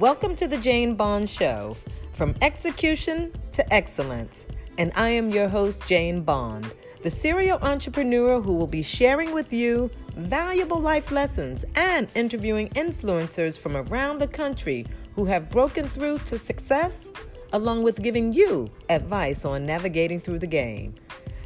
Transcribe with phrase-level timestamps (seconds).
[0.00, 1.76] Welcome to the Jane Bond Show,
[2.14, 4.46] from execution to excellence.
[4.78, 9.52] And I am your host, Jane Bond, the serial entrepreneur who will be sharing with
[9.52, 14.86] you valuable life lessons and interviewing influencers from around the country
[15.16, 17.10] who have broken through to success,
[17.52, 20.94] along with giving you advice on navigating through the game.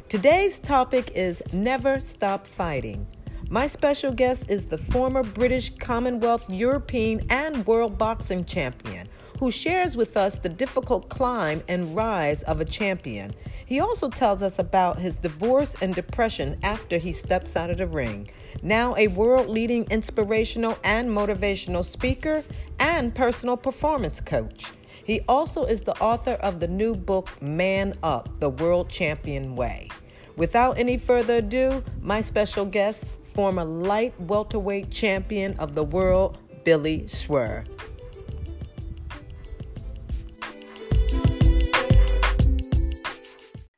[0.07, 3.05] Today's topic is Never Stop Fighting.
[3.49, 9.07] My special guest is the former British Commonwealth, European, and World Boxing Champion,
[9.39, 13.35] who shares with us the difficult climb and rise of a champion.
[13.63, 17.85] He also tells us about his divorce and depression after he steps out of the
[17.85, 18.29] ring.
[18.63, 22.43] Now, a world leading inspirational and motivational speaker
[22.79, 24.71] and personal performance coach.
[25.03, 29.89] He also is the author of the new book, Man Up The World Champion Way.
[30.35, 37.01] Without any further ado, my special guest, former light welterweight champion of the world, Billy
[37.01, 37.65] Schwer.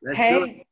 [0.04, 0.64] Let's hey,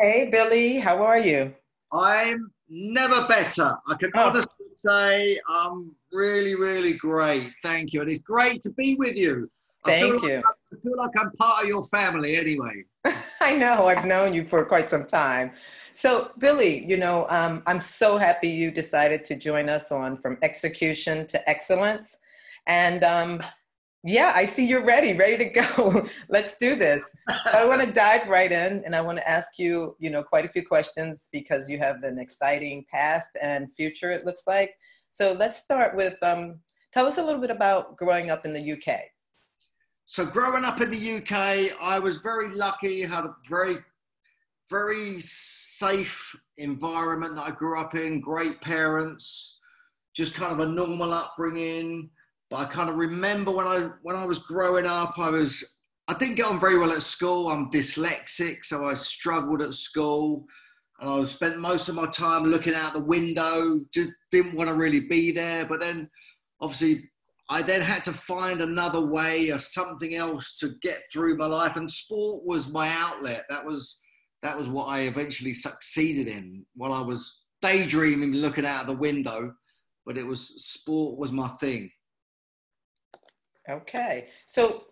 [0.00, 1.54] hey, Billy, how are you?
[1.92, 3.76] I'm never better.
[3.86, 4.28] I can Oh.
[4.28, 7.52] honestly say I'm really, really great.
[7.62, 8.02] Thank you.
[8.02, 9.48] And it's great to be with you.
[9.84, 10.42] I Thank like you.
[10.44, 12.84] I feel like I'm part of your family anyway.
[13.40, 15.52] I know, I've known you for quite some time.
[15.96, 20.36] So, Billy, you know, um, I'm so happy you decided to join us on From
[20.42, 22.18] Execution to Excellence.
[22.66, 23.42] And um,
[24.04, 26.06] yeah, I see you're ready, ready to go.
[26.28, 27.10] Let's do this.
[27.50, 30.22] So, I want to dive right in and I want to ask you, you know,
[30.22, 34.74] quite a few questions because you have an exciting past and future, it looks like.
[35.08, 36.60] So, let's start with um,
[36.92, 39.00] tell us a little bit about growing up in the UK.
[40.04, 43.78] So growing up in the UK, I was very lucky, had a very,
[44.68, 45.20] very
[45.78, 49.58] safe environment that I grew up in, great parents,
[50.14, 52.10] just kind of a normal upbringing.
[52.50, 55.76] But I kind of remember when I when I was growing up, I was
[56.08, 57.48] I didn't get on very well at school.
[57.48, 60.46] I'm dyslexic, so I struggled at school.
[61.00, 64.74] And I spent most of my time looking out the window, just didn't want to
[64.74, 65.66] really be there.
[65.66, 66.08] But then
[66.60, 67.10] obviously
[67.50, 71.76] I then had to find another way or something else to get through my life,
[71.76, 73.44] and sport was my outlet.
[73.50, 74.00] That was
[74.42, 78.96] that was what I eventually succeeded in while I was daydreaming, looking out of the
[78.96, 79.54] window.
[80.04, 81.90] But it was sport was my thing.
[83.68, 84.28] Okay.
[84.46, 84.84] So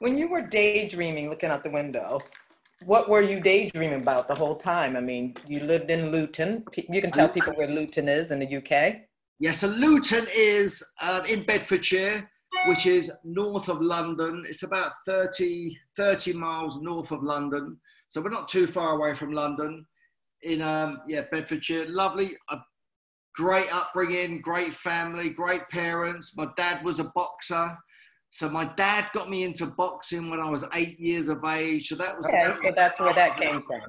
[0.00, 2.20] when you were daydreaming looking out the window,
[2.84, 4.96] what were you daydreaming about the whole time?
[4.96, 6.64] I mean, you lived in Luton.
[6.76, 9.02] You can tell people where Luton is in the UK.
[9.38, 12.28] Yes, so Luton is um, in Bedfordshire,
[12.66, 14.44] which is north of London.
[14.48, 17.78] It's about 30, 30 miles north of London.
[18.14, 19.84] So we're not too far away from London.
[20.42, 21.86] In um, yeah, Bedfordshire.
[21.88, 22.58] Lovely, a
[23.34, 26.36] great upbringing, great family, great parents.
[26.36, 27.76] My dad was a boxer.
[28.30, 31.88] So my dad got me into boxing when I was eight years of age.
[31.88, 33.80] So that was Okay, so that's where that came from.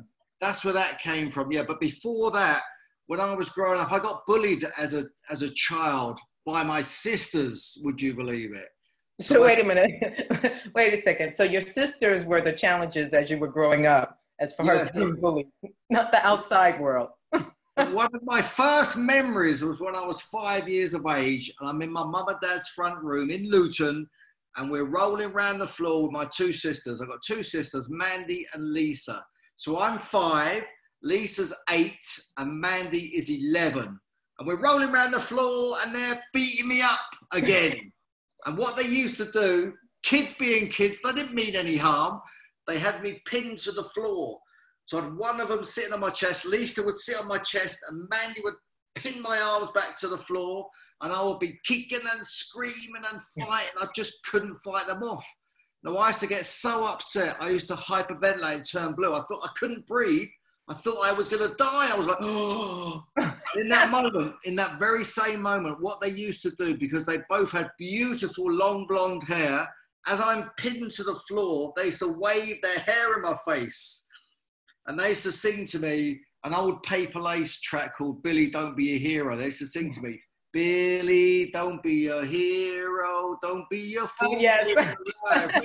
[0.41, 1.51] that's where that came from.
[1.51, 2.63] Yeah, but before that,
[3.05, 6.81] when I was growing up, I got bullied as a as a child by my
[6.81, 7.77] sisters.
[7.83, 8.69] Would you believe it?
[9.21, 9.91] So wait a minute.
[10.75, 11.33] wait a second.
[11.33, 15.15] So your sisters were the challenges as you were growing up, as far as being
[15.15, 15.47] bullied,
[15.89, 17.09] not the outside world.
[17.31, 21.81] One of my first memories was when I was five years of age, and I'm
[21.81, 24.07] in my mum and dad's front room in Luton,
[24.57, 27.01] and we're rolling around the floor with my two sisters.
[27.01, 29.25] I've got two sisters, Mandy and Lisa.
[29.57, 30.63] So I'm five,
[31.03, 32.05] Lisa's eight,
[32.37, 33.99] and Mandy is 11.
[34.39, 36.99] And we're rolling around the floor, and they're beating me up
[37.31, 37.91] again.
[38.45, 39.73] and what they used to do,
[40.03, 42.21] kids being kids, they didn't mean any harm.
[42.67, 44.39] They had me pinned to the floor.
[44.85, 47.39] So I had one of them sitting on my chest, Lisa would sit on my
[47.39, 48.53] chest, and Mandy would
[48.93, 50.67] pin my arms back to the floor,
[51.01, 53.77] and I would be kicking and screaming and fighting.
[53.81, 55.25] I just couldn't fight them off.
[55.83, 57.37] Now I used to get so upset.
[57.39, 59.13] I used to hyperventilate and turn blue.
[59.13, 60.29] I thought I couldn't breathe.
[60.67, 61.91] I thought I was going to die.
[61.91, 63.05] I was like, oh.
[63.55, 67.19] in that moment, in that very same moment, what they used to do, because they
[67.29, 69.67] both had beautiful long blonde hair,
[70.07, 74.05] as I'm pinned to the floor, they used to wave their hair in my face.
[74.87, 78.75] And they used to sing to me an old Paper Lace track called Billy, Don't
[78.75, 79.35] Be a Hero.
[79.35, 80.19] They used to sing to me,
[80.55, 84.35] Billy, don't be a hero, don't be a oh, fool.
[84.35, 84.65] Oh, yes.
[84.69, 84.95] Remember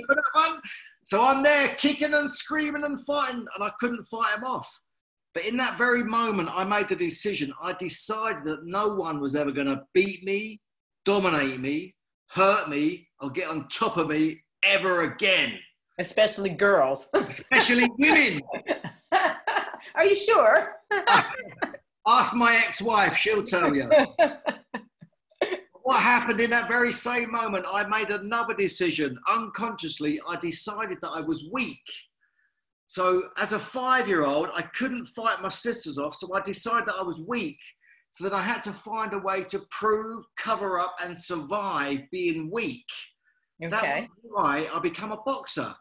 [0.09, 0.61] that one?
[1.05, 4.69] So I'm there kicking and screaming and fighting, and I couldn't fight him off.
[5.33, 7.53] But in that very moment, I made the decision.
[7.61, 10.59] I decided that no one was ever going to beat me,
[11.05, 11.95] dominate me,
[12.29, 15.57] hurt me, or get on top of me ever again,
[15.99, 17.07] Especially girls.
[17.13, 18.41] especially women.
[19.95, 20.75] Are you sure?
[22.07, 23.89] Ask my ex wife, she'll tell you.
[25.83, 27.65] what happened in that very same moment?
[27.71, 29.17] I made another decision.
[29.29, 31.83] Unconsciously, I decided that I was weak.
[32.91, 36.13] So, as a five year old, I couldn't fight my sisters off.
[36.13, 37.57] So, I decided that I was weak.
[38.11, 42.51] So, that I had to find a way to prove, cover up, and survive being
[42.51, 42.83] weak.
[43.63, 43.69] Okay.
[43.69, 45.73] That's why I become a boxer.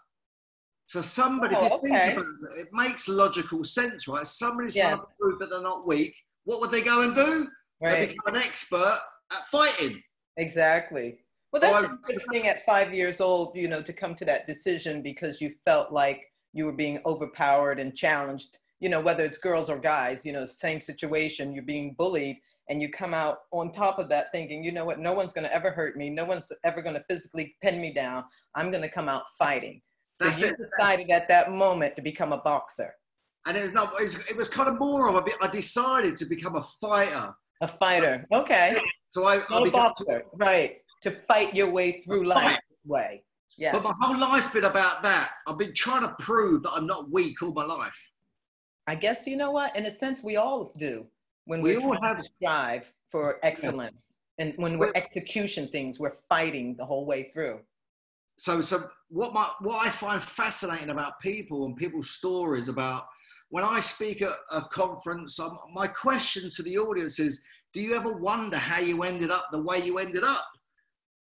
[0.86, 2.04] So somebody, Oh, if you oh, okay.
[2.04, 4.24] think about it, it makes logical sense, right?
[4.24, 4.90] Somebody's Yeah.
[4.90, 6.14] trying to prove that they're not weak.
[6.44, 7.48] What would they go and do?
[7.80, 8.08] They Right.
[8.08, 9.00] become an expert
[9.32, 10.00] at fighting.
[10.36, 11.24] Exactly.
[11.52, 15.40] Well, that's interesting at five years old, you know, to come to that decision because
[15.40, 19.78] you felt like you were being overpowered and challenged, you know, whether it's girls or
[19.78, 22.38] guys, you know, same situation, you're being bullied
[22.68, 25.46] and you come out on top of that thinking, you know what, no one's going
[25.46, 26.08] to ever hurt me.
[26.08, 28.24] No one's ever going to physically pin me down.
[28.54, 29.82] I'm going to come out fighting.
[30.20, 30.58] That's so you it.
[30.58, 32.94] decided at that moment to become a boxer,
[33.46, 36.26] And it was, not, it was, kind of more of a bit, I decided to
[36.26, 37.34] become a fighter.
[37.60, 38.26] a fighter.
[38.32, 38.76] Okay.
[39.08, 40.24] So I, I a became, boxer.
[40.34, 40.76] Right.
[41.02, 43.24] To fight your way through life way.
[43.58, 43.74] Yes.
[43.74, 45.32] but my whole life's been about that.
[45.46, 48.10] I've been trying to prove that I'm not weak all my life.
[48.86, 49.76] I guess you know what?
[49.76, 51.06] In a sense, we all do
[51.44, 56.16] when We all have- to strive for excellence, and when we're Well- execution things, we're
[56.28, 57.60] fighting the whole way through.
[58.38, 63.06] so so what my what I find fascinating about people and people's stories about
[63.50, 67.42] when I speak at a conference, um, my question to the audience is:
[67.74, 70.46] Do you ever wonder how you ended up the way you ended up?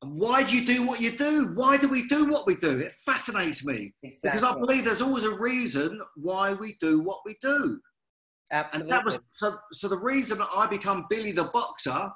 [0.04, 1.52] And why do you do what you do?
[1.54, 2.78] Why do we do what we do?
[2.80, 4.20] It fascinates me Exactly.
[4.30, 7.80] because I believe there's always a reason why we do what we do.
[8.50, 9.56] And that was so.
[9.72, 12.10] So the reason I become Billy the boxer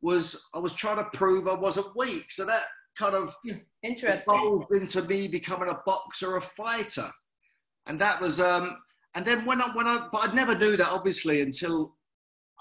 [0.00, 2.30] was I was trying to prove I wasn't weak.
[2.30, 2.62] So that
[2.98, 3.34] kind of
[3.82, 4.34] Interesting.
[4.34, 7.10] evolved into me becoming a boxer, a fighter,
[7.86, 8.40] and that was.
[8.40, 8.76] um
[9.14, 11.96] And then when I when I but I never knew that obviously until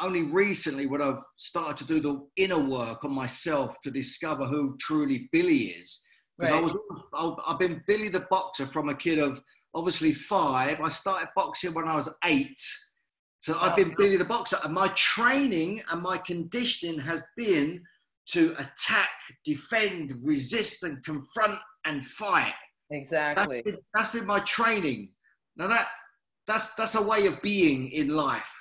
[0.01, 4.75] only recently when I've started to do the inner work on myself to discover who
[4.79, 6.01] truly Billy is.
[6.37, 6.63] Because I Right.
[6.63, 6.77] was
[7.13, 9.43] I've- I've been Billy the boxer from a kid of
[9.73, 10.81] obviously five.
[10.81, 12.59] I started boxing when I was eight.
[13.39, 17.83] So I've been Billy the boxer, and my training and my conditioning has been
[18.27, 19.09] to attack,
[19.45, 22.53] defend, resist, and confront and fight.
[22.89, 23.61] That's Exactly.
[23.63, 25.13] been, that's been my training.
[25.55, 25.89] Now that
[26.47, 28.51] that's that's a way of being in life.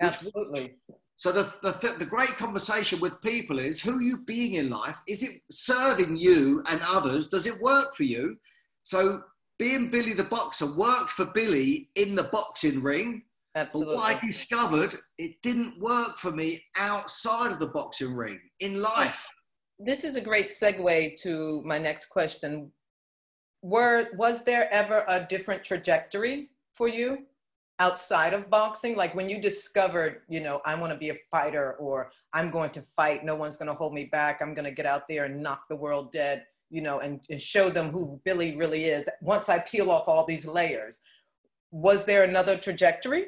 [0.00, 0.74] Absolutely.
[1.16, 5.00] So the, the the great conversation with people is who you being in life.
[5.08, 7.26] Is it serving you and others?
[7.26, 8.36] Does it work for you?
[8.84, 9.22] So
[9.58, 13.22] being Billy the boxer worked for Billy in the boxing ring.
[13.54, 18.80] But what I discovered, it didn't work for me outside of the boxing ring in
[18.80, 19.26] life.
[19.80, 22.70] This is a great segue to my next question.
[23.62, 27.26] Were was there ever a different trajectory for you
[27.78, 28.96] outside of boxing?
[28.96, 32.70] Like when you discovered, you know, I want to be a fighter or I'm going
[32.70, 34.40] to fight, no one's going to hold me back.
[34.40, 37.40] I'm going to get out there and knock the world dead, you know, and, and
[37.40, 39.08] show them who Billy really is.
[39.20, 41.00] Once I peel off all these layers,
[41.70, 43.26] was there another trajectory?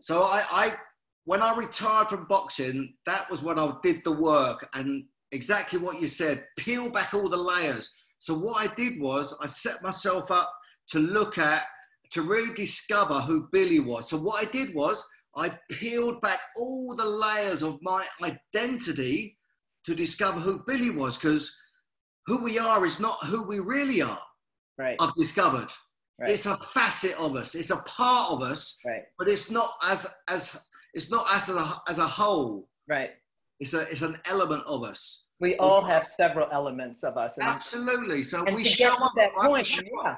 [0.00, 0.72] So I, I,
[1.24, 6.00] when I retired from boxing, that was when I did the work and exactly what
[6.00, 7.92] you said, peel back all the layers.
[8.18, 10.52] So what I did was I set myself up
[10.88, 11.64] to look at,
[12.12, 14.08] to really discover who Billy was.
[14.08, 15.02] So what I did was
[15.34, 19.38] I peeled back all the layers of my identity
[19.84, 21.54] to discover who Billy was because
[22.26, 24.20] who we are is not who we really are.
[24.78, 24.96] Right.
[25.00, 25.68] I've discovered.
[26.20, 26.30] Right.
[26.30, 27.54] It's a facet of us.
[27.54, 29.02] It's a part of us right.
[29.18, 30.56] but it's not as as
[30.94, 32.68] it's not as a as a whole.
[32.88, 33.10] Right.
[33.58, 35.26] It's a it's an element of us.
[35.40, 37.32] We all have several elements of us.
[37.40, 38.22] Absolutely.
[38.22, 39.12] So and we to show up.
[39.16, 39.32] that?
[39.34, 40.16] Point, yeah.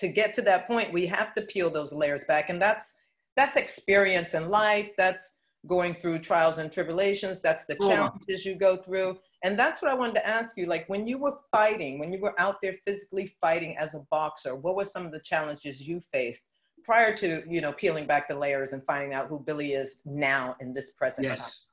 [0.00, 2.94] To get to that point, we have to peel those layers back, and that's
[3.36, 4.90] that's experience in life.
[4.96, 7.40] That's going through trials and tribulations.
[7.40, 10.66] That's the challenges you go through, and that's what I wanted to ask you.
[10.66, 14.56] Like when you were fighting, when you were out there physically fighting as a boxer,
[14.56, 16.46] what were some of the challenges you faced
[16.82, 20.56] prior to you know peeling back the layers and finding out who Billy is now
[20.60, 21.36] in this present time?
[21.38, 21.66] Yes.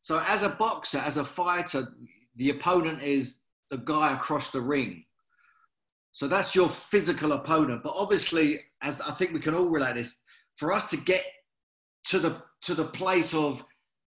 [0.00, 1.88] So as a boxer, as a fighter,
[2.36, 5.05] the opponent is the guy across the ring.
[6.16, 7.82] So that's your physical opponent.
[7.84, 10.22] But obviously, as I think we can all relate this,
[10.56, 11.22] for us to get
[12.04, 13.62] to the to the place of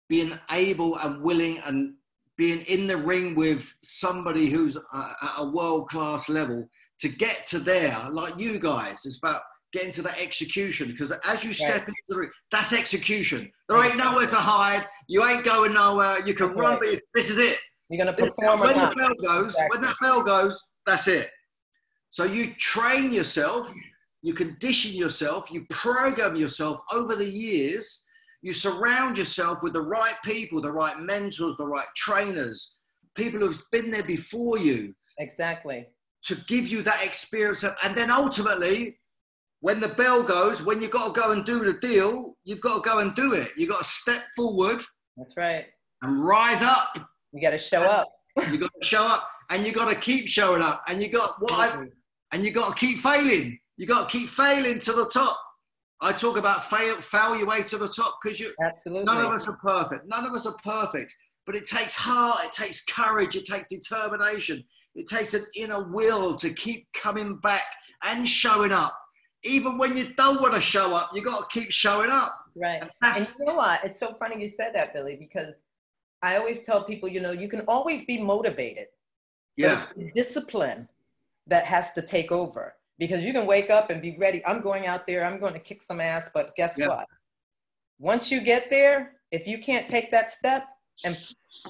[0.07, 1.95] being able and willing and
[2.37, 6.69] being in the ring with somebody who's at a world class level,
[7.01, 9.41] to get to there, like you guys, it's about
[9.73, 10.87] getting to that execution.
[10.87, 13.51] Because as you step into the ring, that's execution.
[13.67, 14.85] There ain't nowhere to hide.
[15.09, 16.25] You ain't going nowhere.
[16.25, 16.93] You can That's run, right.
[16.93, 17.57] but this is it.
[17.89, 21.29] You're gonna This- perform or when the bell goes, when that bell goes, that's it.
[22.09, 23.71] So you train yourself,
[24.21, 28.05] you condition yourself, you program yourself over the years.
[28.41, 32.77] You surround yourself with the right people, the right mentors, the right trainers,
[33.15, 34.93] people who've been there before you.
[35.17, 35.87] Exactly.
[36.25, 37.63] To give you that experience.
[37.63, 38.97] Of, and then ultimately,
[39.61, 42.83] when the bell goes, when you've got to go and do the deal, you've got
[42.83, 43.49] to go and do it.
[43.57, 44.81] You've got to step forward.
[45.17, 45.65] That's right.
[46.01, 46.97] And rise up.
[47.33, 48.07] You got to show up.
[48.51, 50.83] you got to show up and you got to keep showing up.
[50.87, 51.85] And you got what I,
[52.31, 53.59] and you got to keep failing.
[53.77, 55.37] You got to keep failing to the top.
[56.01, 58.53] I talk about fail, fail your way to the top because you.
[58.63, 59.03] Absolutely.
[59.03, 60.07] None of us are perfect.
[60.07, 61.15] None of us are perfect.
[61.45, 62.39] But it takes heart.
[62.45, 63.35] It takes courage.
[63.35, 64.63] It takes determination.
[64.95, 67.63] It takes an inner will to keep coming back
[68.03, 68.97] and showing up.
[69.43, 72.37] Even when you don't want to show up, you got to keep showing up.
[72.55, 72.81] Right.
[72.81, 73.83] And, and you know what?
[73.83, 75.63] It's so funny you said that, Billy, because
[76.21, 78.87] I always tell people, you know, you can always be motivated.
[79.57, 79.83] Yeah.
[80.15, 80.87] discipline
[81.49, 84.45] that has to take over because you can wake up and be ready.
[84.45, 86.87] I'm going out there, I'm going to kick some ass, but guess yeah.
[86.87, 87.07] what?
[87.99, 90.67] Once you get there, if you can't take that step
[91.03, 91.17] and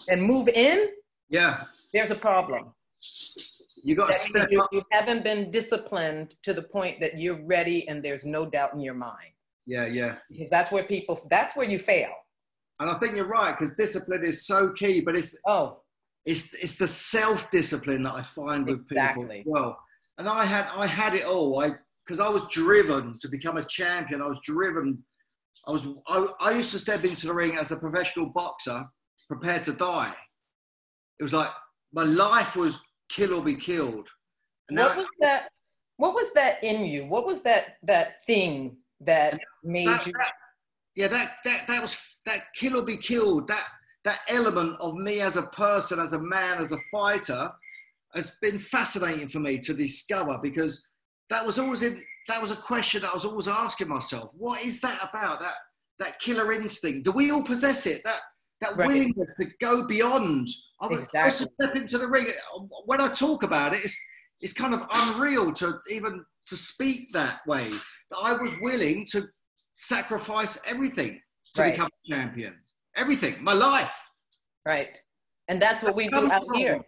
[0.07, 0.89] and move in,
[1.29, 2.73] yeah, there's a problem.
[3.83, 4.69] You got to step you, up.
[4.71, 8.81] You haven't been disciplined to the point that you're ready and there's no doubt in
[8.81, 9.31] your mind.
[9.65, 10.17] Yeah, yeah.
[10.29, 12.11] Because that's where people that's where you fail.
[12.79, 15.81] And I think you're right because discipline is so key, but it's oh,
[16.25, 19.37] it's it's the self discipline that I find with exactly.
[19.39, 19.51] people.
[19.51, 19.79] Well,
[20.17, 21.61] and I had I had it all.
[21.61, 24.21] I because I was driven to become a champion.
[24.21, 25.03] I was driven.
[25.67, 28.83] I was I, I used to step into the ring as a professional boxer,
[29.27, 30.13] prepared to die.
[31.19, 31.49] It was like
[31.93, 34.07] my life was kill or be killed.
[34.69, 35.49] And what was that?
[35.97, 37.05] What was that in you?
[37.05, 40.13] What was that that thing that made that, you?
[40.13, 40.31] That,
[40.95, 43.47] yeah, that that that was that kill or be killed.
[43.47, 43.65] That
[44.05, 47.51] that element of me as a person, as a man, as a fighter,
[48.13, 50.83] has been fascinating for me to discover because
[51.29, 54.31] that was always in, that was a question that I was always asking myself.
[54.33, 55.39] What is that about?
[55.39, 55.55] That
[55.99, 57.05] that killer instinct?
[57.05, 58.03] Do we all possess it?
[58.03, 58.19] That
[58.61, 58.87] that right.
[58.87, 60.47] willingness to go beyond.
[60.81, 61.45] I was exactly.
[61.45, 62.27] to step into the ring.
[62.85, 63.99] When I talk about it, it's
[64.41, 67.69] it's kind of unreal to even to speak that way.
[67.69, 69.27] That I was willing to
[69.75, 71.21] sacrifice everything
[71.55, 71.73] to right.
[71.73, 72.59] become a champion.
[72.95, 73.95] Everything, my life.
[74.65, 75.01] Right,
[75.47, 76.85] and that's what that we do out here.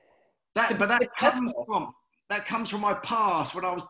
[0.56, 1.94] That, but that comes from
[2.30, 3.84] that comes from my past when I was.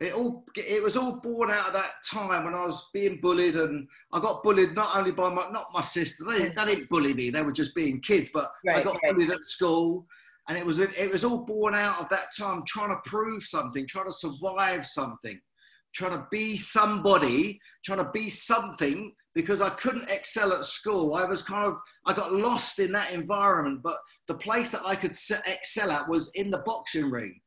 [0.00, 3.54] It all it was all born out of that time when I was being bullied,
[3.54, 6.24] and I got bullied not only by my not my sister.
[6.24, 8.28] They, they didn't bully me; they were just being kids.
[8.34, 9.14] But right, I got right.
[9.14, 10.04] bullied at school,
[10.48, 13.86] and it was it was all born out of that time trying to prove something,
[13.86, 15.40] trying to survive something,
[15.94, 21.14] trying to be somebody, trying to be something because I couldn't excel at school.
[21.14, 23.98] I was kind of, I got lost in that environment, but
[24.28, 27.40] the place that I could excel at was in the boxing ring.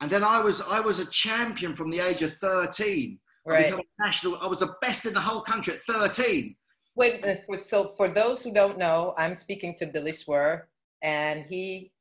[0.00, 3.18] And then I was, I was a champion from the age of 13.
[3.46, 3.72] Right.
[3.72, 6.56] I national, I was the best in the whole country at 13.
[6.94, 7.24] Wait,
[7.64, 10.62] so for those who don't know, I'm speaking to Billy Schwer,
[11.02, 11.92] and he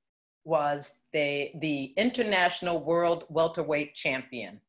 [0.44, 4.60] was the, the international world welterweight champion.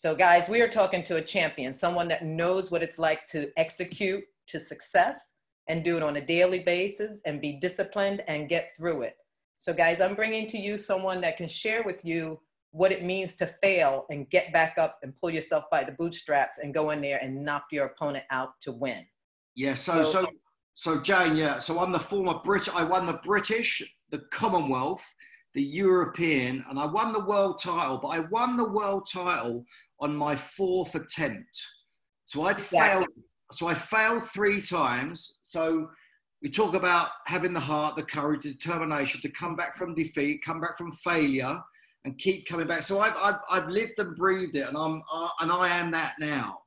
[0.00, 3.50] So, guys, we are talking to a champion, someone that knows what it's like to
[3.58, 5.34] execute to success
[5.68, 9.16] and do it on a daily basis and be disciplined and get through it.
[9.58, 12.40] So, guys, I'm bringing to you someone that can share with you
[12.70, 16.60] what it means to fail and get back up and pull yourself by the bootstraps
[16.60, 19.04] and go in there and knock your opponent out to win.
[19.54, 20.26] Yeah, so so
[20.76, 21.58] so Jane, yeah.
[21.58, 25.04] So I'm the former Brit, I won the British, the Commonwealth,
[25.52, 27.98] the European, and I won the world title.
[27.98, 29.66] But I won the world title
[30.00, 31.62] on my fourth attempt.
[32.24, 33.08] So I'd failed.
[33.52, 35.38] So I failed three times.
[35.42, 35.90] So
[36.42, 40.42] we talk about having the heart, the courage, the determination to come back from defeat,
[40.44, 41.58] come back from failure,
[42.04, 42.82] and keep coming back.
[42.82, 46.14] So I've, I've, I've lived and breathed it, and I'm uh, and I am that
[46.18, 46.60] now.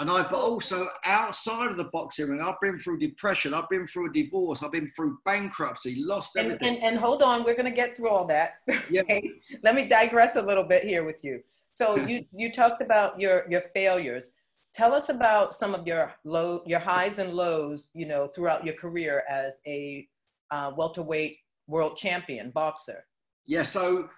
[0.00, 3.86] And I've but also outside of the boxing ring, I've been through depression, I've been
[3.86, 6.66] through a divorce, I've been through bankruptcy, lost everything.
[6.66, 8.54] And, and, and hold on, we're going to get through all that.
[8.90, 9.02] Yeah.
[9.02, 9.30] okay?
[9.62, 11.42] Let me digress a little bit here with you.
[11.74, 14.32] So you you talked about your your failures.
[14.74, 17.90] Tell us about some of your low your highs and lows.
[17.94, 20.08] You know throughout your career as a
[20.50, 23.04] uh, welterweight world champion boxer.
[23.46, 23.62] Yeah.
[23.62, 24.08] So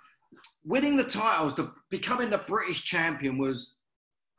[0.64, 3.76] winning the titles, the becoming the British champion was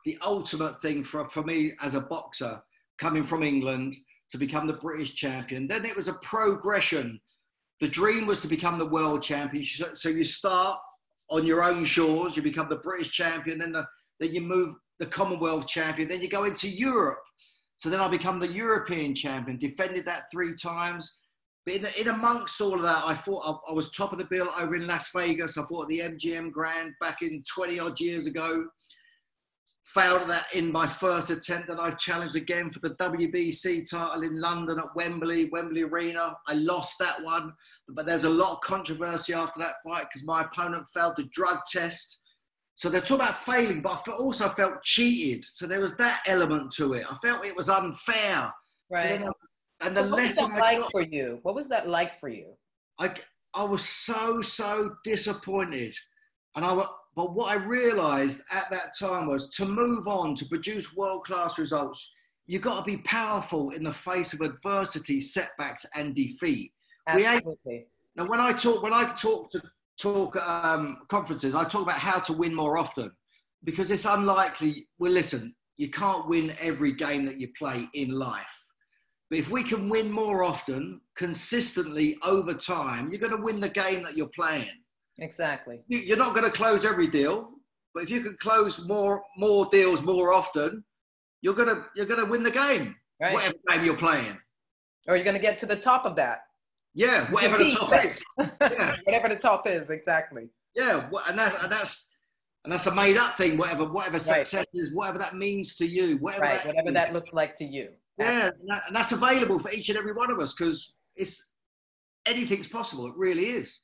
[0.04, 2.62] the ultimate thing for for me as a boxer
[2.98, 3.96] coming from England
[4.30, 5.66] to become the British champion.
[5.66, 7.20] Then it was a progression.
[7.80, 9.64] The dream was to become the world champion.
[9.94, 10.78] So you start
[11.30, 12.36] on your own shores.
[12.36, 13.86] You become the British champion, then the,
[14.20, 17.20] then you move the Commonwealth champion, then you go into Europe.
[17.76, 19.58] So then I become the European champion.
[19.58, 21.18] Defended that three times.
[21.64, 24.18] But in, the, in amongst all of that, I thought I, I, was top of
[24.18, 25.56] the bill over in Las Vegas.
[25.56, 28.64] I fought the MGM Grand back in 20 odd years ago.
[29.94, 31.68] Failed that in my first attempt.
[31.68, 36.36] Then I've challenged again for the WBC title in London at Wembley, Wembley Arena.
[36.46, 37.52] I lost that one,
[37.88, 41.58] but there's a lot of controversy after that fight because my opponent failed the drug
[41.70, 42.20] test.
[42.74, 45.44] So they're talking about failing, but I also felt cheated.
[45.44, 47.10] So there was that element to it.
[47.10, 48.52] I felt it was unfair.
[48.90, 49.20] Right.
[49.20, 49.32] So
[49.80, 51.38] and the what lesson was that like got, for you?
[51.42, 52.52] What was that like for you?
[52.98, 53.14] I,
[53.54, 55.94] I was so, so disappointed.
[56.56, 56.84] And I,
[57.18, 61.58] but what I realized at that time was to move on, to produce world class
[61.58, 62.14] results,
[62.46, 66.70] you've got to be powerful in the face of adversity, setbacks, and defeat.
[67.08, 67.88] Absolutely.
[68.14, 69.60] now, when I talk, when I talk to
[70.00, 73.10] talk um, conferences, I talk about how to win more often
[73.64, 74.86] because it's unlikely.
[75.00, 78.64] Well, listen, you can't win every game that you play in life.
[79.28, 83.70] But if we can win more often, consistently over time, you're going to win the
[83.70, 84.70] game that you're playing.
[85.18, 85.82] Exactly.
[85.88, 87.50] You're not going to close every deal,
[87.94, 90.84] but if you can close more more deals more often,
[91.42, 92.94] you're gonna you're gonna win the game.
[93.20, 93.34] Right.
[93.34, 94.38] Whatever game you're playing.
[95.06, 96.42] Or you're gonna get to the top of that.
[96.94, 98.22] Yeah, whatever the top is.
[98.38, 98.96] Yeah.
[99.04, 100.48] whatever the top is, exactly.
[100.74, 102.14] Yeah, and that's and that's
[102.64, 103.56] and that's a made up thing.
[103.56, 104.66] Whatever whatever success right.
[104.74, 106.58] is, whatever that means to you, whatever right.
[106.58, 106.94] that whatever is.
[106.94, 107.90] that looks like to you.
[108.18, 108.50] Yeah,
[108.86, 111.52] and that's available for each and every one of us because it's
[112.26, 113.06] anything's possible.
[113.06, 113.80] It really is.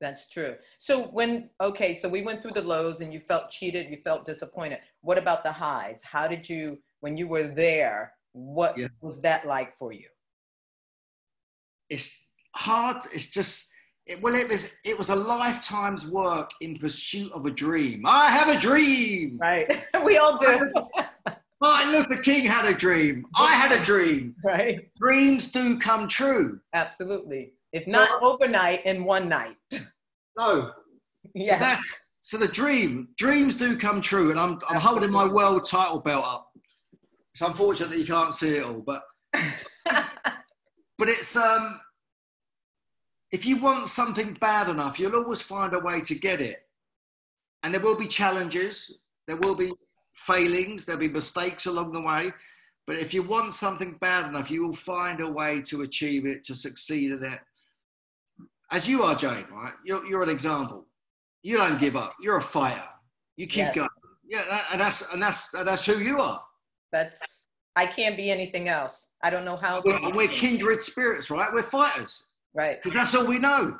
[0.00, 0.56] That's true.
[0.78, 4.26] So when okay, so we went through the lows and you felt cheated, you felt
[4.26, 4.80] disappointed.
[5.00, 6.02] What about the highs?
[6.02, 8.88] How did you when you were there, what yeah.
[9.00, 10.08] was that like for you?
[11.88, 13.68] It's hard, it's just
[14.06, 18.02] it, well it was it was a lifetime's work in pursuit of a dream.
[18.04, 19.38] I have a dream.
[19.40, 19.84] Right.
[20.04, 20.72] we all do.
[21.60, 23.24] Martin Luther King had a dream.
[23.34, 24.34] I had a dream.
[24.44, 24.90] Right.
[24.94, 26.60] Dreams do come true.
[26.74, 27.54] Absolutely.
[27.76, 29.56] If not so, overnight, in one night.
[30.38, 30.72] No.
[31.34, 31.76] Yeah.
[31.76, 31.82] So
[32.20, 33.08] so the dream.
[33.16, 36.50] Dreams do come true, and I'm I'm holding my world title belt up.
[37.32, 39.02] It's unfortunate that you can't see it all, but
[39.32, 41.80] but it's um
[43.30, 46.58] if you want something bad enough, you'll always find a way to get it.
[47.62, 48.94] And there will be challenges,
[49.26, 49.72] there will be
[50.12, 52.30] failings, there'll be mistakes along the way.
[52.86, 56.44] But if you want something bad enough, you will find a way to achieve it,
[56.44, 57.40] to succeed in it
[58.70, 59.72] as you are, Jane, right?
[59.84, 60.86] You're, you're an example.
[61.42, 62.14] You don't give up.
[62.20, 62.82] You're a fighter.
[63.36, 63.74] You keep yes.
[63.74, 63.88] going.
[64.28, 66.42] Yeah, and that's and that's that's who you are.
[66.90, 69.10] That's I can't be anything else.
[69.22, 69.82] I don't know how.
[69.84, 71.52] We're, we're kindred spirits, right?
[71.52, 72.24] We're fighters,
[72.54, 72.82] right?
[72.82, 73.78] Because that's all we know.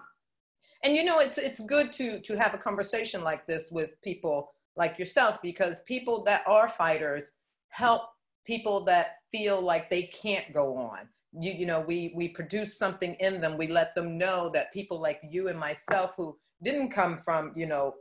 [0.85, 4.53] And you know, it's it's good to to have a conversation like this with people
[4.77, 7.33] like yourself because people that are fighters
[7.71, 8.03] help
[8.45, 13.15] people that feel like they can't go on you, you know we we produce something
[13.21, 17.17] in them we let them know that people like you and myself who didn't come
[17.17, 17.95] from you know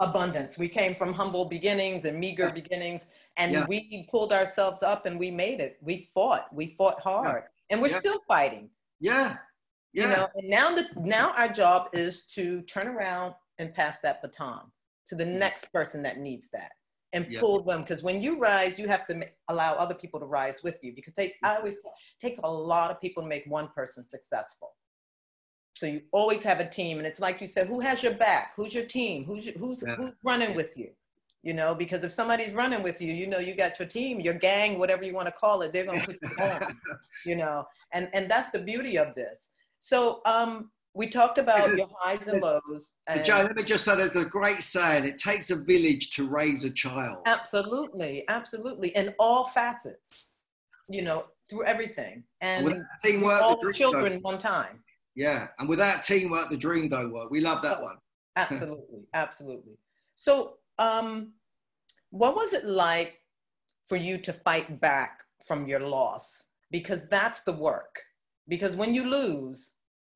[0.00, 0.58] abundance.
[0.58, 2.52] We came from humble beginnings and meager yeah.
[2.52, 3.66] beginnings and yeah.
[3.68, 5.78] we pulled ourselves up and we made it.
[5.80, 6.52] We fought.
[6.52, 7.44] We fought hard.
[7.44, 7.74] Yeah.
[7.74, 8.70] and we're still fighting.
[9.00, 9.36] Yeah.
[9.92, 10.08] Yeah.
[10.08, 14.22] you know and now the now our job is to turn around and pass that
[14.22, 14.70] baton
[15.08, 15.38] to the mm-hmm.
[15.38, 16.72] next person that needs that
[17.12, 17.40] and yep.
[17.40, 20.78] pull them because when you rise you have to allow other people to rise with
[20.82, 21.76] you because take i always
[22.22, 24.74] takes a lot of people to make one person successful.
[25.74, 28.52] So you always have a team and it's like you said who has your back?
[28.56, 29.24] Who's your team?
[29.24, 29.96] Who's your, who's yeah.
[29.96, 30.90] who's running with you?
[31.42, 34.34] You know because if somebody's running with you you know you got your team your
[34.34, 36.78] gang whatever you want to call it they're going to put you on
[37.26, 37.66] you know?
[37.92, 39.50] And and that's the beauty of this.
[39.80, 42.94] So um we talked about your highs and lows.
[43.06, 46.28] And Joe, let me just say there's a great saying it takes a village to
[46.28, 47.18] raise a child.
[47.26, 48.90] Absolutely, absolutely.
[48.90, 50.12] In all facets,
[50.90, 52.24] you know, through everything.
[52.40, 54.82] And with teamwork, all the children one time.
[55.14, 57.30] Yeah, and without teamwork, the dream don't work.
[57.30, 57.96] We love that one.
[58.36, 59.78] absolutely, absolutely.
[60.14, 61.32] So, um,
[62.10, 63.18] what was it like
[63.88, 66.44] for you to fight back from your loss?
[66.70, 68.00] Because that's the work.
[68.48, 69.70] Because when you lose,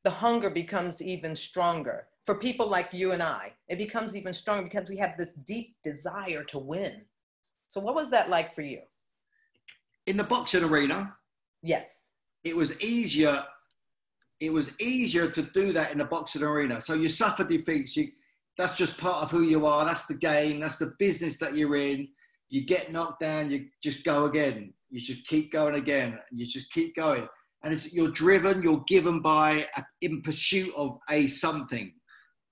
[0.07, 2.07] the hunger becomes even stronger.
[2.27, 5.75] For people like you and I, it becomes even stronger because we have this deep
[5.83, 7.03] desire to win.
[7.67, 8.83] So, what was that like for you?
[10.07, 11.17] In the boxing arena,
[11.61, 12.11] yes,
[12.45, 13.43] it was easier.
[14.41, 16.81] It was easier to do that in the boxing arena.
[16.81, 17.97] So you suffer defeats.
[17.97, 18.13] You,
[18.57, 19.85] that's just part of who you are.
[19.85, 20.61] That's the game.
[20.61, 22.07] That's the business that you're in.
[22.49, 23.51] You get knocked down.
[23.51, 24.73] You just go again.
[24.89, 26.21] You just keep going again.
[26.31, 27.27] You just keep going
[27.67, 31.93] and it's, you're driven, you're given by a, in pursuit of a something,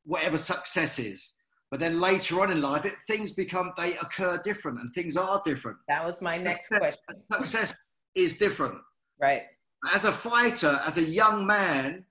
[0.05, 1.33] whatever success is.
[1.71, 5.41] But then later on in life, it, things become they occur different, and things are
[5.45, 5.79] different.
[5.87, 7.27] That was my next success, question.
[7.27, 8.75] Success is different.
[9.21, 9.43] Right.
[9.93, 12.05] As a fighter, as a young man,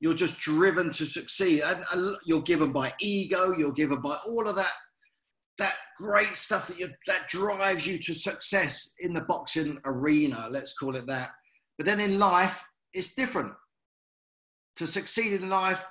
[0.00, 3.54] you're just driven to succeed, and, and you're given by ego.
[3.56, 4.72] You're given by all of that
[5.58, 10.72] that great stuff that you that drives you to success in the boxing arena, let's
[10.72, 11.30] call it that.
[11.76, 13.52] But then in life, it's different.
[14.76, 15.84] To succeed in life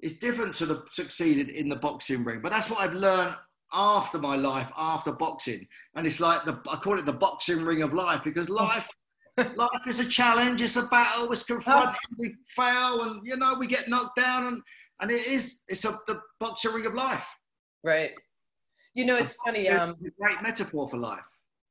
[0.00, 2.40] is different to the succeeded in the boxing ring.
[2.42, 3.36] But that's what I've learned
[3.72, 5.66] after my life, after boxing.
[5.94, 8.88] And it's like the I call it the boxing ring of life because life
[9.56, 13.66] life is a challenge, it's a battle, it's confronting, we fail and you know, we
[13.66, 14.62] get knocked down and
[15.00, 17.28] and it is it's a the boxing ring of life.
[17.84, 18.12] Right.
[18.94, 19.68] You know, it's funny.
[19.68, 21.28] Um, it's a great metaphor for life.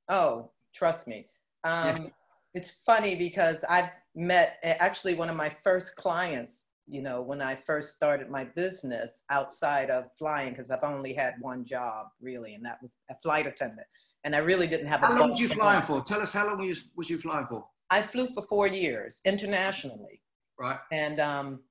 [0.07, 1.27] Oh, trust me.
[1.63, 2.11] Um.
[2.53, 7.55] It's funny because I've met actually one of my first clients, you know, when I
[7.55, 12.65] first started my business outside of flying, because I've only had one job really, and
[12.65, 13.87] that was a flight attendant.
[14.23, 16.01] And I really didn't have how a How long was you flying for?
[16.01, 17.65] Tell us how long was you, was you flying for?
[17.89, 20.21] I flew for four years internationally.
[20.59, 20.77] Right.
[20.91, 21.61] And um,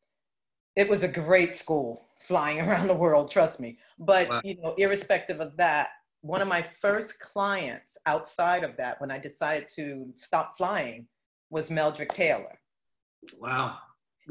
[0.77, 3.79] it was a great school flying around the world, trust me.
[3.99, 4.41] But wow.
[4.45, 5.89] you know, irrespective of that,
[6.23, 11.07] one of my first clients outside of that, when I decided to stop flying,
[11.51, 12.59] was Meldrick Taylor.
[13.39, 13.79] Wow.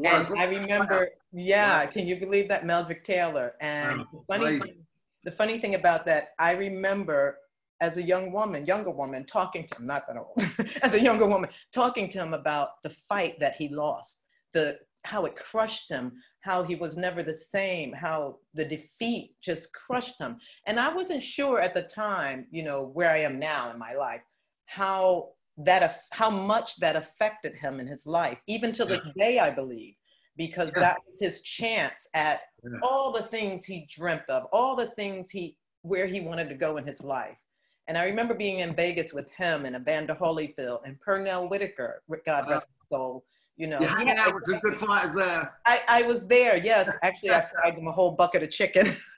[0.04, 1.92] and I remember, yeah, wow.
[1.92, 3.54] can you believe that Meldrick Taylor?
[3.62, 4.06] And wow.
[4.14, 4.86] the funny thing,
[5.24, 7.38] the funny thing about that, I remember
[7.80, 11.26] as a young woman, younger woman, talking to him, not that old, as a younger
[11.26, 14.24] woman, talking to him about the fight that he lost,
[14.54, 16.12] the how it crushed him,
[16.48, 20.38] how he was never the same, how the defeat just crushed him.
[20.66, 23.94] And I wasn't sure at the time, you know, where I am now in my
[23.94, 24.22] life,
[24.66, 29.52] how that how much that affected him in his life, even to this day, I
[29.52, 29.96] believe,
[30.38, 32.40] because that was his chance at
[32.82, 36.78] all the things he dreamt of, all the things he where he wanted to go
[36.78, 37.38] in his life.
[37.88, 42.50] And I remember being in Vegas with him and Evander Holyfield and Pernell Whitaker, God
[42.50, 42.56] rest uh-huh.
[42.56, 43.26] his soul,
[43.58, 45.52] you know, hanging out with some good fighters there.
[45.66, 46.58] I, I was there.
[46.58, 48.96] Yes, actually, I fried them a whole bucket of chicken.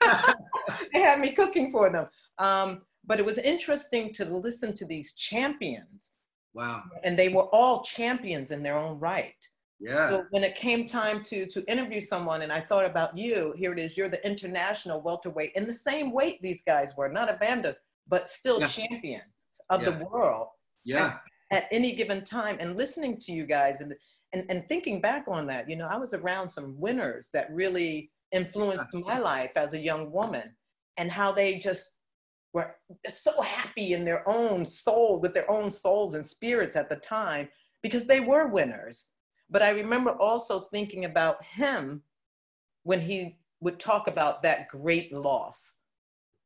[0.92, 2.06] they had me cooking for them.
[2.38, 6.12] Um, but it was interesting to listen to these champions.
[6.54, 6.82] Wow.
[7.04, 9.34] And they were all champions in their own right.
[9.78, 10.08] Yeah.
[10.08, 13.72] So when it came time to to interview someone, and I thought about you, here
[13.72, 13.96] it is.
[13.96, 17.74] You're the international welterweight in the same weight these guys were, not a band
[18.08, 18.66] but still yeah.
[18.66, 19.24] champions
[19.70, 19.90] of yeah.
[19.90, 20.48] the world.
[20.84, 21.18] Yeah.
[21.50, 23.94] At, at any given time, and listening to you guys and
[24.32, 28.10] and, and thinking back on that, you know, I was around some winners that really
[28.32, 30.54] influenced my life as a young woman
[30.96, 31.96] and how they just
[32.52, 32.76] were
[33.08, 37.48] so happy in their own soul, with their own souls and spirits at the time,
[37.82, 39.10] because they were winners.
[39.48, 42.02] But I remember also thinking about him
[42.84, 45.76] when he would talk about that great loss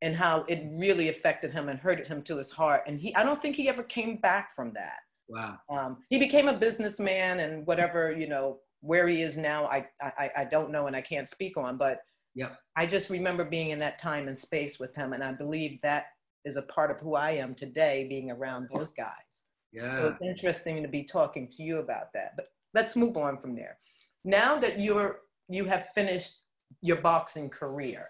[0.02, 2.82] and how it really affected him and hurted him to his heart.
[2.86, 4.98] And he, I don't think he ever came back from that.
[5.28, 5.58] Wow.
[5.70, 10.30] Um, he became a businessman and whatever, you know, where he is now, I, I,
[10.38, 12.00] I don't know and I can't speak on, but
[12.34, 15.12] yeah, I just remember being in that time and space with him.
[15.12, 16.06] And I believe that
[16.44, 19.46] is a part of who I am today, being around those guys.
[19.72, 19.96] Yeah.
[19.96, 22.32] So it's interesting to be talking to you about that.
[22.36, 23.78] But let's move on from there.
[24.24, 26.40] Now that you're you have finished
[26.80, 28.08] your boxing career,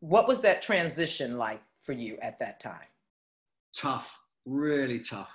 [0.00, 2.88] what was that transition like for you at that time?
[3.74, 5.32] Tough really tough.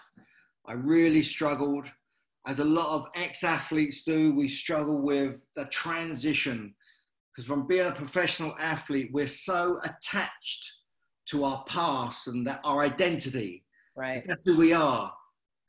[0.67, 1.91] I really struggled,
[2.47, 4.33] as a lot of ex athletes do.
[4.33, 6.73] We struggle with the transition
[7.31, 10.71] because from being a professional athlete, we're so attached
[11.29, 13.63] to our past and that our identity.
[13.95, 14.21] Right.
[14.25, 15.13] That's who we are.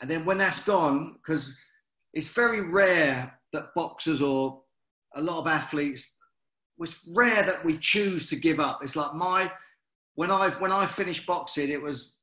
[0.00, 1.57] And then when that's gone, because
[2.14, 4.62] it's very rare that boxers or
[5.16, 6.18] a lot of athletes,
[6.79, 8.81] it's rare that we choose to give up.
[8.83, 9.53] It's like my
[10.14, 12.16] when I when I finished boxing, it was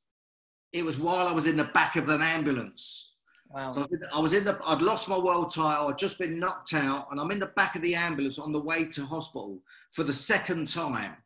[0.72, 3.12] it was while I was in the back of an ambulance.
[3.50, 3.72] Wow.
[3.72, 7.08] So I was in the, I'd lost my world title, I'd just been knocked out,
[7.10, 9.58] and I'm in the back of the ambulance on the way to hospital
[9.92, 11.16] for the second time.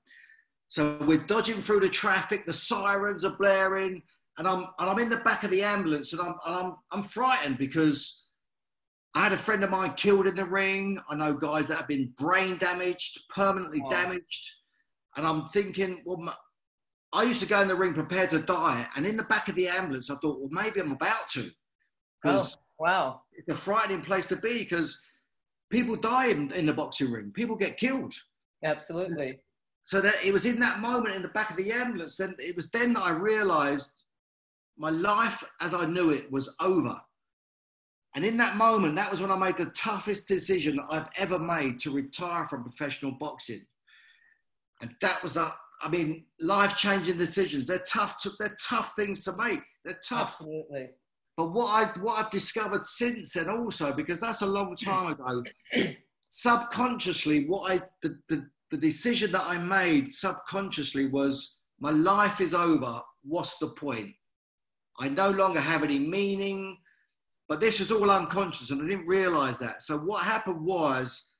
[0.69, 4.03] So we're dodging through the traffic, the sirens are blaring,
[4.39, 7.03] and I'm, and I'm in the back of the ambulance, and I'm, and I'm, I'm
[7.03, 8.23] frightened because
[9.15, 10.99] I had a friend of mine killed in the ring.
[11.11, 14.51] I know guys that have been brain damaged, permanently damaged.
[15.17, 16.35] And I'm thinking, well,
[17.12, 19.55] I used to go in the ring prepared to die, and in the back of
[19.55, 21.51] the ambulance, I thought, well, maybe I'm about to.
[22.25, 22.48] Oh,
[22.79, 23.22] wow.
[23.33, 25.01] It's a frightening place to be because
[25.70, 28.14] people die in, in the boxing ring, people get killed.
[28.64, 29.40] Absolutely.
[29.83, 32.55] So that it was in that moment in the back of the ambulance, then it
[32.55, 33.90] was then that I realized
[34.79, 37.01] my life as I knew it was over.
[38.14, 41.81] And in that moment, that was when I made the toughest decision I've ever made
[41.81, 43.62] to retire from professional boxing.
[44.83, 47.66] And that was a, I mean, life changing decisions.
[47.66, 48.16] They're tough.
[48.23, 49.61] To, they're tough things to make.
[49.85, 50.37] They're tough.
[50.40, 50.90] Absolutely.
[51.37, 55.42] But what I what I've discovered since then also, because that's a long time ago,
[56.29, 62.55] subconsciously, what I the, the the decision that I made subconsciously was my life is
[62.55, 63.01] over.
[63.25, 64.11] What's the point?
[64.99, 66.79] I no longer have any meaning.
[67.49, 69.83] But this was all unconscious, and I didn't realize that.
[69.83, 71.33] So what happened was,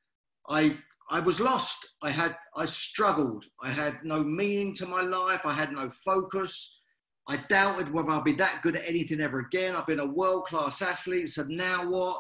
[0.49, 0.77] I
[1.13, 1.87] I was lost.
[2.03, 3.45] I had I struggled.
[3.63, 5.43] I had no meaning to my life.
[5.45, 6.81] I had no focus.
[7.29, 9.77] I doubted whether I'd be that good at anything ever again.
[9.77, 11.29] I've been a world class athlete.
[11.29, 12.19] So now what?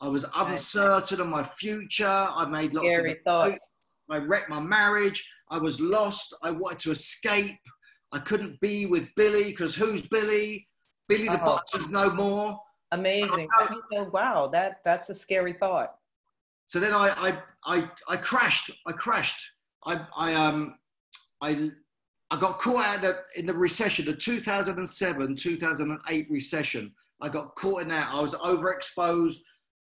[0.00, 2.06] I was uncertain of my future.
[2.06, 3.68] I made lots Scary of thoughts.
[4.10, 5.26] I wrecked my marriage.
[5.50, 6.36] I was lost.
[6.42, 7.58] I wanted to escape.
[8.12, 10.68] I couldn't be with Billy because who's Billy?
[11.08, 11.46] Billy the uh-huh.
[11.46, 12.60] boxer's no more.
[12.92, 13.48] Amazing.
[14.12, 15.94] wow, that that's a scary thought.
[16.66, 18.70] So then I I I, I crashed.
[18.86, 19.50] I crashed.
[19.84, 20.76] I I um
[21.40, 21.70] I
[22.30, 26.92] I got caught out in the recession, the 2007 2008 recession.
[27.22, 28.08] I got caught in that.
[28.12, 29.38] I was overexposed.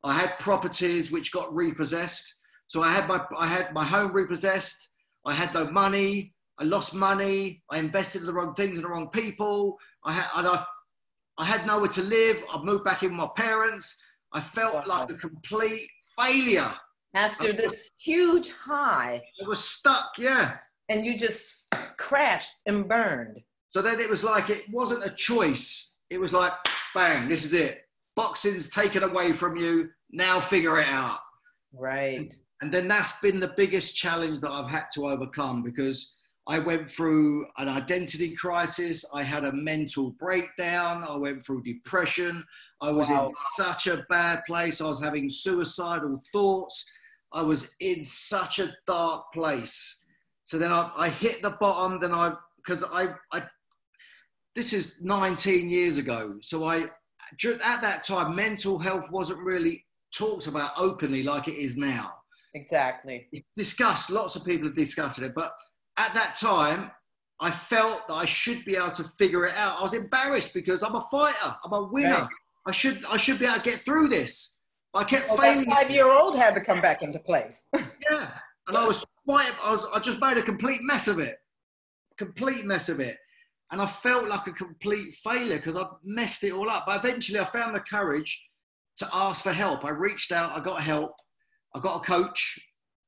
[0.03, 2.35] I had properties which got repossessed.
[2.67, 4.89] So I had my I had my home repossessed.
[5.25, 6.33] I had no money.
[6.57, 7.63] I lost money.
[7.69, 9.77] I invested in the wrong things and the wrong people.
[10.03, 10.65] I had I,
[11.37, 12.43] I had nowhere to live.
[12.51, 14.01] I moved back in with my parents.
[14.33, 15.87] I felt like a complete
[16.19, 16.71] failure.
[17.13, 19.21] After this huge high.
[19.43, 20.57] I was stuck, yeah.
[20.89, 21.65] And you just
[21.97, 23.39] crashed and burned.
[23.67, 25.95] So then it was like it wasn't a choice.
[26.09, 26.51] It was like,
[26.93, 27.81] bang, this is it.
[28.15, 29.89] Boxing's taken away from you.
[30.11, 31.19] Now figure it out.
[31.73, 32.17] Right.
[32.17, 36.15] And, and then that's been the biggest challenge that I've had to overcome because
[36.47, 39.05] I went through an identity crisis.
[39.13, 41.05] I had a mental breakdown.
[41.07, 42.43] I went through depression.
[42.81, 43.27] I was wow.
[43.27, 44.81] in such a bad place.
[44.81, 46.83] I was having suicidal thoughts.
[47.31, 50.03] I was in such a dark place.
[50.45, 51.99] So then I, I hit the bottom.
[51.99, 53.43] Then I, because I, I,
[54.55, 56.37] this is 19 years ago.
[56.41, 56.85] So I,
[57.63, 62.13] at that time, mental health wasn't really talked about openly like it is now.
[62.53, 63.27] Exactly.
[63.31, 64.09] It's discussed.
[64.09, 65.53] Lots of people have discussed it, but
[65.97, 66.91] at that time,
[67.39, 69.79] I felt that I should be able to figure it out.
[69.79, 71.55] I was embarrassed because I'm a fighter.
[71.65, 72.11] I'm a winner.
[72.11, 72.29] Right.
[72.67, 74.57] I should I should be able to get through this.
[74.93, 75.69] I kept well, failing.
[75.69, 77.63] Five year old had to come back into place.
[77.73, 78.29] yeah,
[78.67, 79.55] and I was fighting.
[79.63, 81.37] I was I just made a complete mess of it,
[82.17, 83.17] complete mess of it,
[83.71, 86.83] and I felt like a complete failure because I messed it all up.
[86.85, 88.49] But eventually, I found the courage
[88.97, 89.83] to ask for help.
[89.83, 90.55] I reached out.
[90.55, 91.13] I got help.
[91.73, 92.59] I got a coach.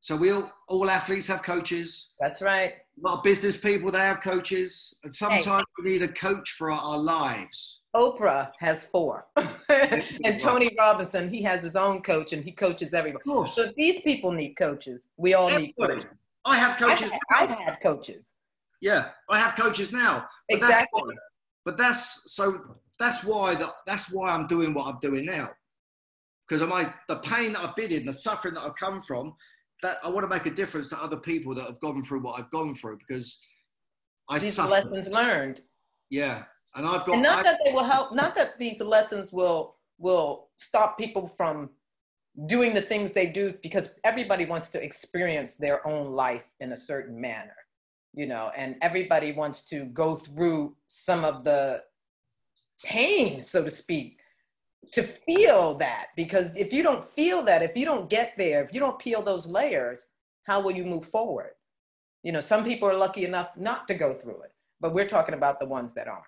[0.03, 2.09] So we all, all athletes have coaches.
[2.19, 2.73] That's right.
[2.73, 4.93] A lot of business people, they have coaches.
[5.05, 5.63] And sometimes hey.
[5.81, 7.79] we need a coach for our, our lives.
[7.95, 9.27] Oprah has four.
[9.69, 13.23] and Tony Robinson, he has his own coach and he coaches everybody.
[13.49, 15.07] So these people need coaches.
[15.15, 15.93] We all Everybody.
[15.95, 16.05] need coaches.
[16.43, 17.11] I have coaches.
[17.31, 18.33] I've, I've, had coaches.
[18.81, 20.27] Yeah, I have coaches now.
[20.49, 21.01] But exactly.
[21.05, 21.13] That's why,
[21.63, 25.51] but that's so that's why the, that's why I'm doing what I'm doing now.
[26.41, 29.33] Because of my the pain that I've been in, the suffering that I've come from,
[29.83, 32.39] that I want to make a difference to other people that have gone through what
[32.39, 33.39] I've gone through because
[34.29, 34.85] I these suffered.
[34.85, 35.61] lessons learned.
[36.09, 36.43] Yeah,
[36.75, 37.13] and I've got.
[37.13, 38.13] And not I've, that they will help.
[38.13, 41.69] Not that these lessons will will stop people from
[42.47, 46.77] doing the things they do because everybody wants to experience their own life in a
[46.77, 47.55] certain manner,
[48.13, 51.83] you know, and everybody wants to go through some of the
[52.83, 54.19] pain, so to speak,
[54.91, 58.73] to feel that because if you don't feel that if you don't get there if
[58.73, 60.05] you don't peel those layers
[60.45, 61.51] how will you move forward?
[62.23, 64.51] You know some people are lucky enough not to go through it
[64.83, 66.25] but we're talking about the ones that aren't.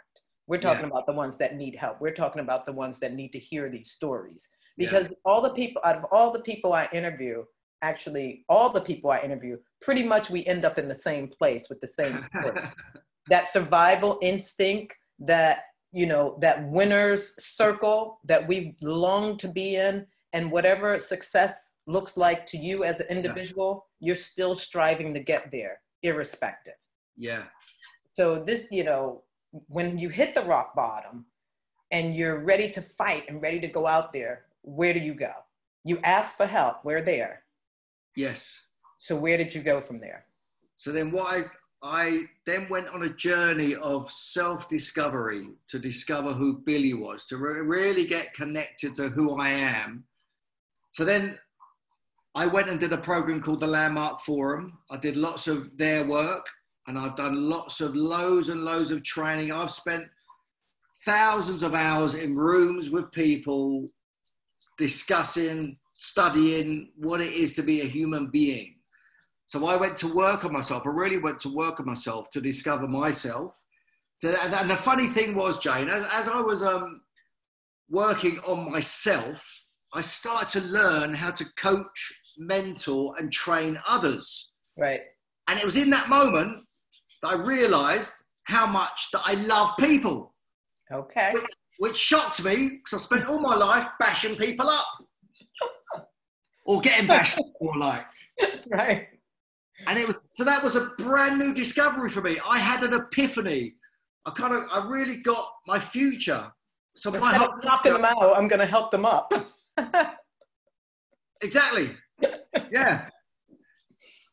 [0.48, 0.92] We're talking yeah.
[0.92, 2.00] about the ones that need help.
[2.00, 4.48] We're talking about the ones that need to hear these stories.
[4.78, 5.18] Because yeah.
[5.26, 7.44] all the people out of all the people i interview
[7.82, 11.68] actually all the people i interview pretty much we end up in the same place
[11.70, 12.62] with the same story.
[13.28, 15.64] That survival instinct that
[15.96, 22.18] you know that winner's circle that we long to be in and whatever success looks
[22.18, 24.08] like to you as an individual yeah.
[24.08, 26.74] you're still striving to get there irrespective.
[27.18, 27.44] Yeah.
[28.14, 29.24] So this you know
[29.68, 31.26] when you hit the rock bottom
[31.92, 35.32] and you're ready to fight and ready to go out there where do you go?
[35.86, 37.44] You ask for help we're there.
[38.18, 38.62] Yes.
[39.00, 40.26] So where did you go from there?
[40.76, 41.44] So then what i
[41.86, 47.38] I then went on a journey of self discovery to discover who Billy was, to
[47.38, 50.04] re- really get connected to who I am.
[50.90, 51.38] So then
[52.34, 54.80] I went and did a program called the Landmark Forum.
[54.90, 56.48] I did lots of their work
[56.88, 59.52] and I've done lots of loads and loads of training.
[59.52, 60.06] I've spent
[61.06, 63.88] thousands of hours in rooms with people
[64.80, 68.75] discussing, studying what it is to be a human being
[69.48, 70.86] so I went to work on myself.
[70.86, 73.62] I really went to work on myself to discover myself.
[74.24, 77.02] And the funny thing was, Jane, as, as I was um,
[77.90, 84.52] working on myself, I started to learn how to coach, mentor, and train others.
[84.78, 85.02] Right.
[85.48, 86.62] And it was in that moment
[87.22, 88.14] that I realized
[88.46, 90.34] how much that I love people.
[90.92, 91.34] Okay.
[91.34, 91.46] Which,
[91.80, 94.86] which shocked me because I spent all my life bashing people up
[96.66, 98.06] or getting bashed or like.
[98.68, 99.08] Right.
[99.88, 102.38] And it was so that was a brand new discovery for me.
[102.48, 103.76] I had an epiphany.
[104.26, 106.52] I kind of I really got my future.
[106.96, 109.32] So my Instead whole knocking them out, I'm going to help them up.
[111.42, 111.92] exactly.
[112.72, 113.10] Yeah.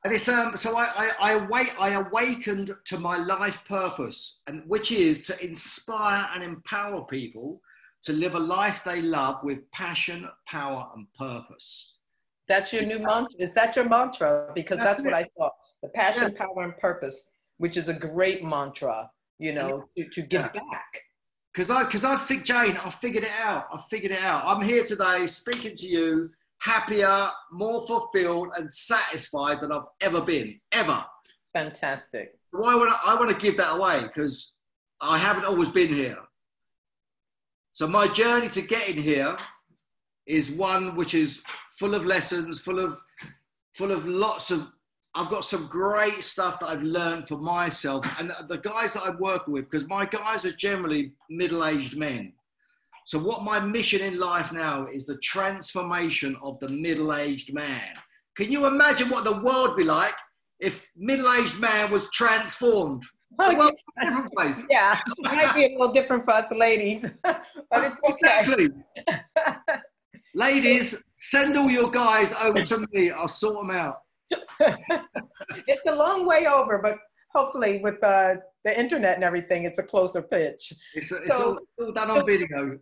[0.04, 4.62] And it's um so I I I, awake, I awakened to my life purpose and
[4.66, 7.60] which is to inspire and empower people
[8.04, 11.91] to live a life they love with passion, power and purpose.
[12.52, 13.30] That's your new mantra.
[13.38, 14.52] Is that your mantra?
[14.54, 15.14] Because that's, That's what.
[15.14, 15.52] I thought.
[15.82, 16.44] The passion, Yeah.
[16.44, 20.60] power, and purpose, which is a great mantra, you know, to, to give Yeah.
[20.70, 20.92] back.
[21.50, 23.68] Because I, because I think Jane, I figured it out.
[23.72, 24.42] I figured it out.
[24.44, 30.60] I'm here today speaking to you, happier, more fulfilled, and satisfied than I've ever been,
[30.72, 31.02] ever.
[31.54, 32.34] Fantastic.
[32.50, 34.02] Why would I, I want to give that away?
[34.02, 34.52] Because
[35.00, 36.18] I haven't always been here.
[37.72, 39.38] So my journey to getting here
[40.26, 41.42] is one which is
[41.78, 43.02] full of lessons, full of,
[43.74, 44.68] full of lots of.
[45.14, 49.18] I've got some great stuff that I've learned for myself and the guys that I'm
[49.18, 52.32] working with, because my guys are generally middle-aged men.
[53.04, 57.92] So what my mission in life now is the transformation of the middle-aged man.
[58.36, 60.14] Can you imagine what the world would be like
[60.60, 63.02] if middle-aged man was transformed?
[63.38, 64.64] The world would different place.
[64.70, 68.40] yeah, it might be a little different for us ladies, but it's okay.
[68.40, 68.68] Exactly.
[70.34, 73.10] Ladies, send all your guys over to me.
[73.10, 73.96] I'll sort them out.
[75.66, 76.96] it's a long way over, but
[77.34, 80.72] hopefully with uh, the internet and everything, it's a closer pitch.
[80.94, 82.78] It's, it's, So- all, it's all done on video.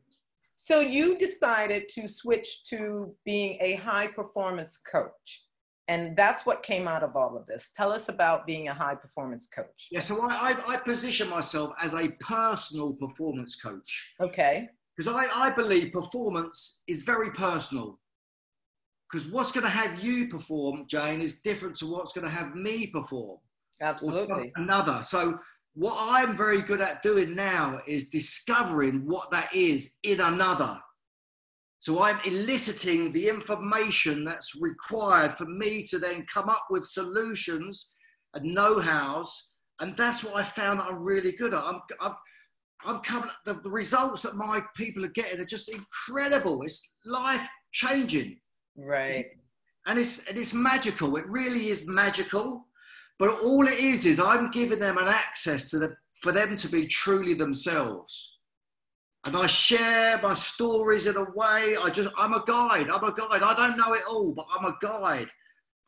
[0.56, 5.46] So you decided to switch to being a high performance coach.
[5.88, 7.70] And that's what came out of all of this.
[7.76, 9.88] Tell us about being a high performance coach.
[9.90, 14.68] Yeah, so I, I, I position myself as a personal performance coach Okay.
[15.00, 17.98] Because I, I believe performance is very personal.
[19.10, 22.54] Because what's going to have you perform, Jane, is different to what's going to have
[22.54, 23.38] me perform.
[23.80, 24.52] Absolutely.
[24.56, 25.02] another.
[25.02, 25.38] So
[25.72, 30.78] what I'm very good at doing now is discovering what that is in another.
[31.78, 37.92] So I'm eliciting the information that's required for me to then come up with solutions
[38.34, 39.48] and know-hows,
[39.80, 41.64] and that's what I found that I'm really good at.
[41.64, 42.16] I'm, I've,
[42.84, 43.30] I'm coming.
[43.44, 46.62] The, the results that my people are getting are just incredible.
[46.62, 48.38] It's life changing
[48.76, 49.26] Right.
[49.86, 51.16] and it's and it's magical.
[51.16, 52.66] It really is magical.
[53.18, 56.68] But all it is is I'm giving them an access to the for them to
[56.68, 58.36] be truly themselves.
[59.26, 61.76] And I share my stories in a way.
[61.76, 62.88] I just I'm a guide.
[62.88, 63.42] I'm a guide.
[63.42, 65.28] I don't know it all, but I'm a guide.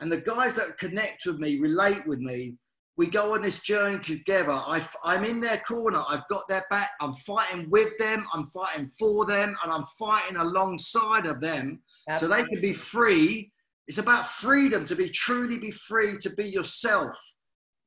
[0.01, 2.57] And the guys that connect with me, relate with me,
[2.97, 4.53] we go on this journey together.
[4.53, 6.03] I, I'm in their corner.
[6.09, 6.91] I've got their back.
[7.01, 8.27] I'm fighting with them.
[8.33, 11.81] I'm fighting for them, and I'm fighting alongside of them
[12.19, 13.51] so they can be free.
[13.89, 17.17] It's about freedom to be truly be free to be yourself.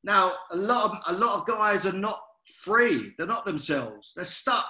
[0.04, 2.20] Now, a lot of a lot of guys are not
[2.64, 3.14] free.
[3.18, 4.14] They're not themselves.
[4.16, 4.66] They're stuck.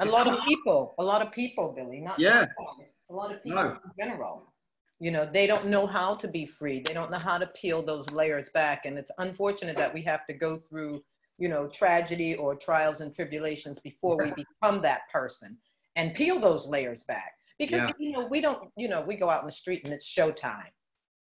[0.00, 2.40] A lot of people, a lot of people, Billy, not Yeah.
[2.40, 3.70] guys, a lot of people No.
[3.70, 4.52] in general.
[4.98, 6.80] You know, they don't know how to be free.
[6.80, 8.86] They don't know how to peel those layers back.
[8.86, 11.02] And it's unfortunate that we have to go through,
[11.38, 14.30] you know, tragedy or trials and tribulations before we
[14.60, 15.58] become that person
[15.96, 17.32] and peel those layers back.
[17.58, 17.92] Because, Yeah.
[17.98, 20.70] you know, we don't, you know, we go out in the street and it's showtime.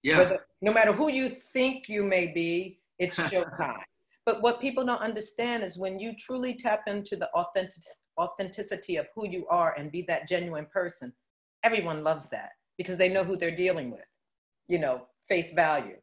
[0.03, 3.83] Yeah, Whether- no matter who you think you may be, it's showtime.
[4.25, 7.83] but what people don't understand is when you truly tap into the authentic,
[8.19, 11.13] authenticity of who you are and be that genuine person,
[11.63, 14.05] everyone loves that because they know who they're dealing with,
[14.67, 15.97] you know, face value.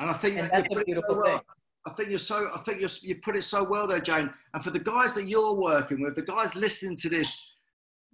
[0.00, 1.38] and I think And that that's you a put it so well.
[1.38, 1.46] thing.
[1.86, 2.50] I think you're so.
[2.54, 4.28] I think you're, you put it so well there, Jane.
[4.52, 7.30] And for the guys that you're working with, the guys listening to this,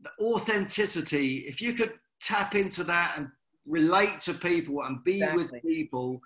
[0.01, 1.39] the authenticity.
[1.53, 3.29] If you could tap into that and
[3.67, 6.21] relate to people and be with people,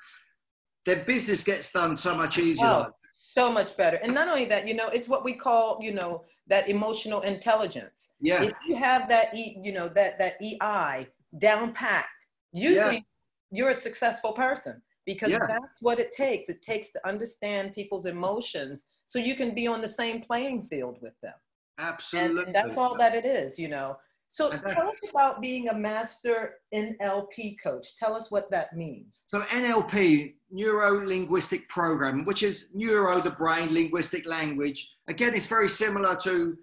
[0.85, 2.67] their business gets done so much easier.
[2.67, 2.87] Oh,
[3.25, 3.97] so much better.
[3.97, 8.15] And not only that, you know, it's what we call, you know, that emotional intelligence.
[8.21, 11.07] yeah, if you have that e you know that that ei
[11.39, 12.09] down packed
[12.53, 13.05] usually
[13.51, 15.39] you're a successful person because Yeah.
[15.47, 19.81] that's what it takes it takes to understand people's emotions so you can be on
[19.83, 21.35] the same playing field with them
[21.79, 22.45] absolutely.
[22.45, 23.97] and that's all that it is you know
[24.31, 29.41] so tell us about being a master nlp coach tell us what that means So
[29.43, 34.97] NLP, neuro linguistic programming, which is neuro, the brain, linguistic language.
[35.09, 36.57] Again, it's very similar to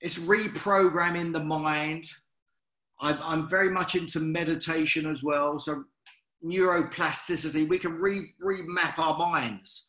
[0.00, 2.04] it's reprogramming the mind.
[3.02, 5.58] I'm, I'm very much into meditation as well.
[5.58, 5.84] So
[6.44, 9.88] neuroplasticity, we can re remap our minds.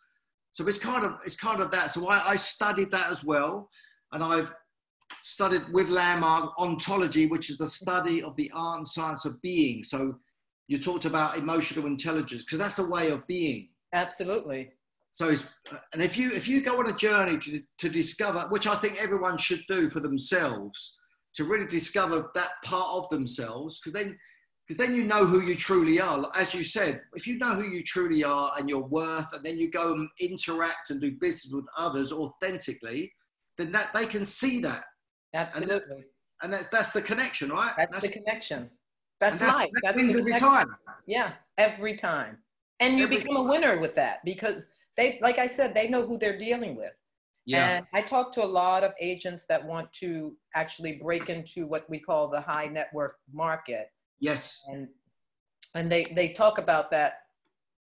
[0.52, 1.92] So it's kind of it's kind of that.
[1.92, 3.70] So I, I studied that as well,
[4.12, 4.54] and I've
[5.22, 9.84] studied with Landmark ontology, which is the study of the art and science of being.
[9.84, 10.16] So
[10.68, 13.70] you talked about emotional intelligence because that's a way of being.
[13.94, 14.72] Absolutely.
[15.12, 15.36] So,
[15.94, 19.02] and if you if you go on a journey to to discover, which I think
[19.02, 20.98] everyone should do for themselves,
[21.36, 24.18] to really discover that part of themselves, because then
[24.68, 26.32] because then you know who you truly are.
[26.36, 29.58] As you said, if you know who you truly are and your worth, and then
[29.58, 33.12] you go and interact and do business with others authentically,
[33.58, 34.86] then that they can see that.
[35.34, 35.74] Absolutely.
[35.74, 36.04] And, that's,
[36.44, 37.74] and that's that's the connection, right?
[37.78, 38.70] That's, that's the connection.
[39.20, 39.70] That's that, life.
[39.74, 40.76] That that's wins every time.
[41.08, 42.38] Yeah, every time.
[42.80, 43.46] And you every become time.
[43.46, 44.66] a winner with that because
[44.98, 46.92] they, like I said, they know who they're dealing with.
[47.46, 47.78] Yeah.
[47.78, 51.90] And I talk to a lot of agents that want to actually break into what
[51.90, 53.90] we call the high net worth market
[54.24, 54.64] Yes.
[54.70, 54.88] And
[55.76, 57.24] and they they talk about that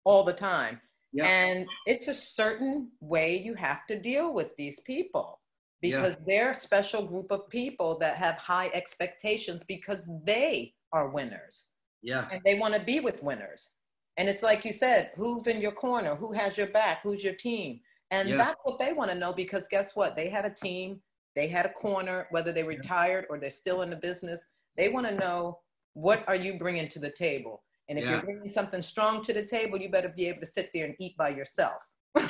[0.05, 0.81] all the time.
[1.15, 1.27] Yeah.
[1.27, 5.41] And it's a certain way you have to deal with these people
[5.81, 6.25] because yeah.
[6.27, 11.69] they're a special group of people that have high expectations because they are winners.
[12.03, 12.29] Yeah.
[12.31, 13.71] And they want to be with winners.
[14.19, 16.17] And it's like you said, who's in your corner?
[16.17, 17.03] Who has your back?
[17.03, 17.81] Who's your team?
[18.11, 18.37] And yeah.
[18.37, 20.17] that's what they want to know because guess what?
[20.17, 21.01] They had a team,
[21.35, 24.45] they had a corner, whether they retired or they're still in the business.
[24.77, 25.59] They want to know
[25.95, 27.63] what are you bringing to the table?
[27.89, 28.13] And if yeah.
[28.13, 30.95] you're bringing something strong to the table, you better be able to sit there and
[30.99, 31.79] eat by yourself.
[32.17, 32.29] and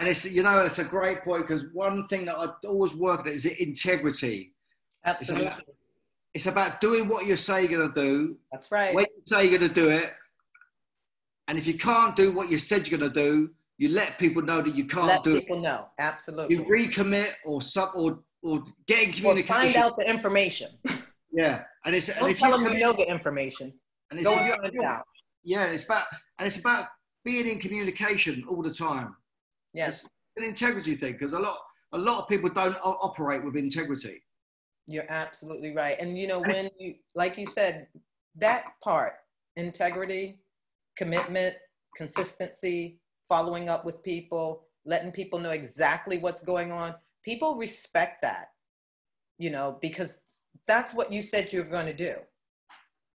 [0.00, 3.34] it's you know it's a great point because one thing that I've always worked at
[3.34, 4.52] is integrity.
[5.04, 5.46] Absolutely.
[5.46, 5.64] It's about,
[6.34, 8.36] it's about doing what you say you're going to do.
[8.50, 8.94] That's right.
[8.94, 10.12] When you say you're going to do it,
[11.48, 13.50] and if you can't do what you said you're going to do,
[13.82, 15.40] you let people know that you can't let do it.
[15.40, 15.86] People know.
[15.98, 16.54] Absolutely.
[16.54, 19.56] You recommit or sub or or get in communication.
[19.56, 20.70] Or find out the information.
[21.34, 23.72] Yeah, and it's Don't and if tell you them you know the information.
[24.10, 25.02] And it's, Don't find out.
[25.42, 26.04] Yeah, it's about
[26.38, 26.88] and it's about
[27.24, 29.16] being in communication all the time.
[29.72, 31.56] Yes, it's an integrity thing because a lot
[31.92, 34.22] a lot of people don't operate with integrity.
[34.86, 37.86] You're absolutely right, and you know when you like you said
[38.36, 39.14] that part
[39.56, 40.38] integrity,
[40.98, 41.54] commitment,
[41.96, 43.00] consistency,
[43.32, 46.94] following up with people, letting people know exactly what's going on.
[47.24, 48.48] People respect that,
[49.38, 50.18] you know, because
[50.66, 52.16] that's what you said you were going to do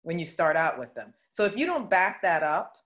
[0.05, 1.13] when you start out with them.
[1.29, 2.77] So if you don't back that up,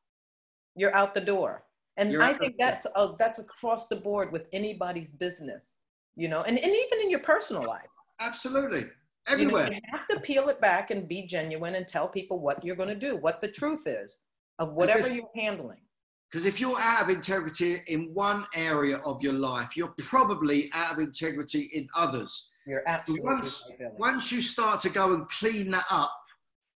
[0.75, 1.63] you're out the door.
[1.97, 5.75] And you're I think that's a, that's across the board with anybody's business,
[6.17, 7.87] you know, and, and even in your personal life.
[8.19, 8.87] Absolutely.
[9.29, 9.67] Everywhere.
[9.67, 12.65] You, know, you have to peel it back and be genuine and tell people what
[12.65, 14.19] you're going to do, what the truth is
[14.59, 15.79] of whatever you're handling.
[16.31, 20.93] Because if you're out of integrity in one area of your life, you're probably out
[20.93, 22.49] of integrity in others.
[22.67, 26.15] You're absolutely once, right, once you start to go and clean that up,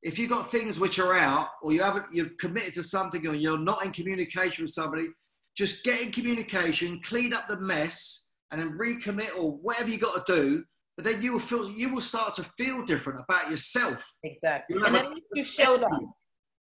[0.03, 3.35] if you've got things which are out, or you haven't, you've committed to something, or
[3.35, 5.09] you're not in communication with somebody,
[5.55, 10.27] just get in communication, clean up the mess, and then recommit or whatever you got
[10.27, 10.65] to do.
[10.97, 14.15] But then you will feel, you will start to feel different about yourself.
[14.25, 16.01] Exactly, and then you showed up.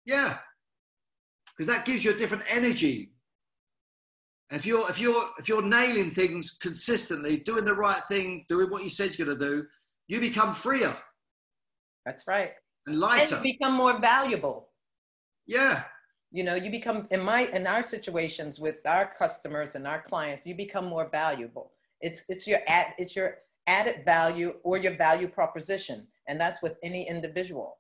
[0.05, 0.39] Yeah,
[1.57, 3.13] because that gives you a different energy.
[4.51, 8.71] And if you're if you're if you're nailing things consistently, doing the right thing, doing
[8.71, 9.67] what you said you're going to do,
[10.09, 10.97] you become freer.
[12.05, 12.53] That's right.
[12.87, 13.37] And lighter.
[13.37, 14.69] And become more valuable.
[15.47, 15.85] Yeah.
[16.31, 20.45] You know, you become in my in our situations with our customers and our clients,
[20.45, 21.73] you become more valuable.
[22.01, 26.77] It's it's your ad, it's your added value or your value proposition, and that's with
[26.83, 27.79] any individual.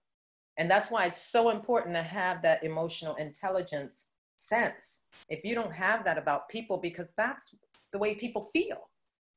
[0.57, 5.73] And that's why it's so important to have that emotional intelligence sense if you don't
[5.73, 7.55] have that about people because that's
[7.93, 8.89] the way people feel.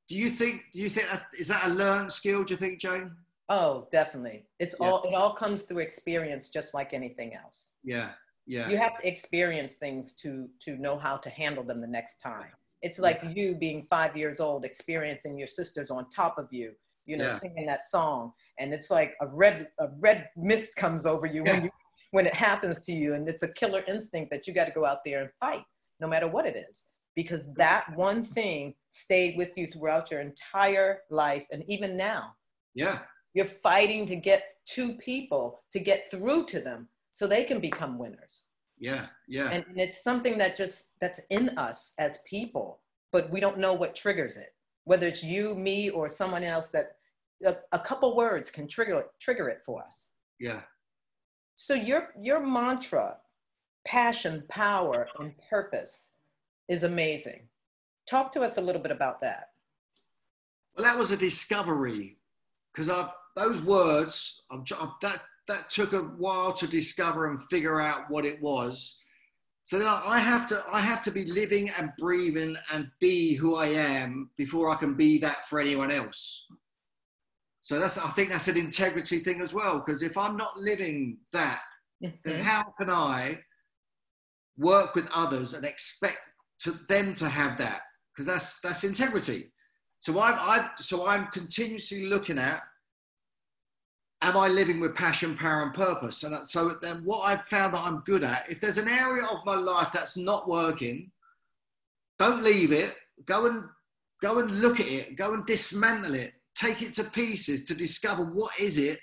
[0.10, 0.66] Do you think?
[0.74, 1.08] Do you think
[1.38, 2.44] is that a learned skill?
[2.44, 3.16] Do you think, Joan?
[3.50, 4.46] Oh, definitely.
[4.60, 4.88] It's yeah.
[4.88, 7.74] all it all comes through experience, just like anything else.
[7.84, 8.12] Yeah,
[8.46, 8.70] yeah.
[8.70, 12.52] You have to experience things to to know how to handle them the next time.
[12.82, 13.30] It's like yeah.
[13.30, 16.74] you being five years old, experiencing your sisters on top of you,
[17.06, 17.40] you know, yeah.
[17.40, 21.66] singing that song, and it's like a red a red mist comes over you when
[21.66, 21.70] you
[22.12, 24.86] when it happens to you, and it's a killer instinct that you got to go
[24.86, 25.64] out there and fight,
[26.00, 26.86] no matter what it is
[27.18, 32.36] because that one thing stayed with you throughout your entire life and even now.
[32.76, 33.00] Yeah.
[33.34, 34.44] You're fighting to get
[34.76, 38.46] to people to get through to them so they can become winners.
[38.78, 39.50] Yeah, yeah.
[39.52, 42.82] And, and it's something that just that's in us as people,
[43.12, 44.54] but we don't know what triggers it.
[44.84, 46.97] Whether it's you, me, or someone else that
[47.46, 50.10] a, a couple words can trigger it, trigger it for us.
[50.40, 50.62] Yeah.
[51.56, 53.18] So your your mantra,
[53.86, 56.12] passion, power, and purpose
[56.68, 57.48] is amazing.
[58.10, 59.50] Talk to us a little bit about that.
[60.76, 62.18] Well, that was a discovery
[62.72, 64.64] because I've those words I'm,
[65.02, 69.00] that that took a while to discover and figure out what it was.
[69.64, 73.56] So then I have to I have to be living and breathing and be who
[73.56, 76.46] I am before I can be that for anyone else.
[77.68, 79.84] So that's I think that's an integrity thing as well.
[79.86, 81.60] Because if I'm not living that,
[82.02, 82.16] mm-hmm.
[82.24, 83.42] then how can I
[84.58, 86.20] work with others and expect
[86.60, 87.82] to them to have that?
[88.16, 89.52] Because that's that's integrity.
[90.00, 92.62] So I've, I've so I'm continuously looking at
[94.22, 96.24] am I living with passion, power, and purpose?
[96.24, 99.46] And so then what I've found that I'm good at, if there's an area of
[99.46, 101.12] my life that's not working,
[102.18, 102.96] don't leave it.
[103.26, 103.66] Go and
[104.24, 105.18] go and look at it.
[105.18, 106.32] Go and dismantle it.
[106.58, 109.00] Take it to pieces to discover what is it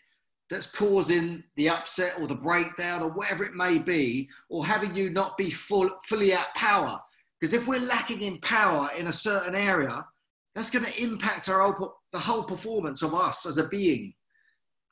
[0.50, 5.10] that's causing the upset or the breakdown or whatever it may be, or having you
[5.10, 6.98] not be full, fully at power.
[7.40, 10.04] Because if we're lacking in power in a certain area,
[10.54, 14.12] that's going to impact our whole, the whole performance of us as a being.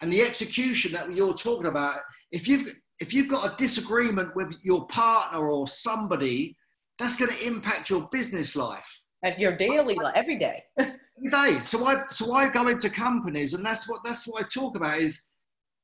[0.01, 2.01] And the execution that you're talking about
[2.33, 6.57] if you've if you've got a disagreement with your partner or somebody
[6.99, 9.03] that's going to impact your business life.
[9.25, 10.63] At your daily life every day
[11.17, 14.49] every day so i so i go into companies and that's what that's what i
[14.49, 15.29] talk about is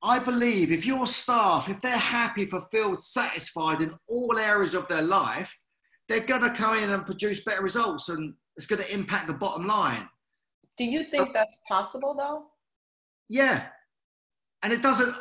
[0.03, 5.03] i believe if your staff if they're happy fulfilled satisfied in all areas of their
[5.03, 5.59] life
[6.09, 9.35] they're going to come in and produce better results and it's going to impact the
[9.35, 10.09] bottom line
[10.77, 12.47] do you think that's possible though
[13.29, 13.67] yeah
[14.63, 15.15] and it doesn't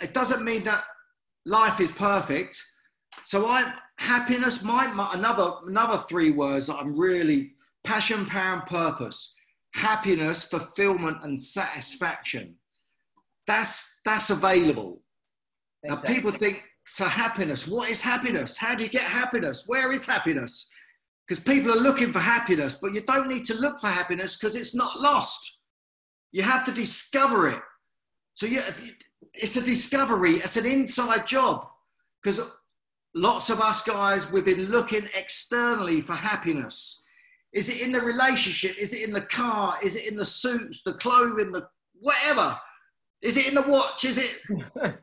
[0.00, 0.84] it doesn't mean that
[1.44, 2.62] life is perfect.
[3.24, 7.52] So I happiness, my, my another another three words that I'm really
[7.84, 9.34] passion, power, and purpose.
[9.78, 12.56] Happiness, fulfillment, and satisfaction.
[13.46, 15.02] That's that's available.
[15.84, 16.08] Exactly.
[16.08, 17.68] Now people think so happiness.
[17.68, 18.56] What is happiness?
[18.56, 19.64] How do you get happiness?
[19.66, 20.68] Where is happiness?
[21.26, 24.56] Because people are looking for happiness, but you don't need to look for happiness because
[24.56, 25.58] it's not lost.
[26.32, 27.62] You have to discover it.
[28.34, 28.92] So yeah, you,
[29.34, 30.32] it's a discovery.
[30.32, 31.66] It's an inside job
[32.22, 32.40] because
[33.14, 37.02] lots of us guys we've been looking externally for happiness.
[37.52, 38.76] Is it in the relationship?
[38.78, 39.76] Is it in the car?
[39.82, 41.66] Is it in the suits, the clothing, the
[42.00, 42.58] whatever?
[43.22, 44.04] Is it in the watch?
[44.04, 44.38] Is it?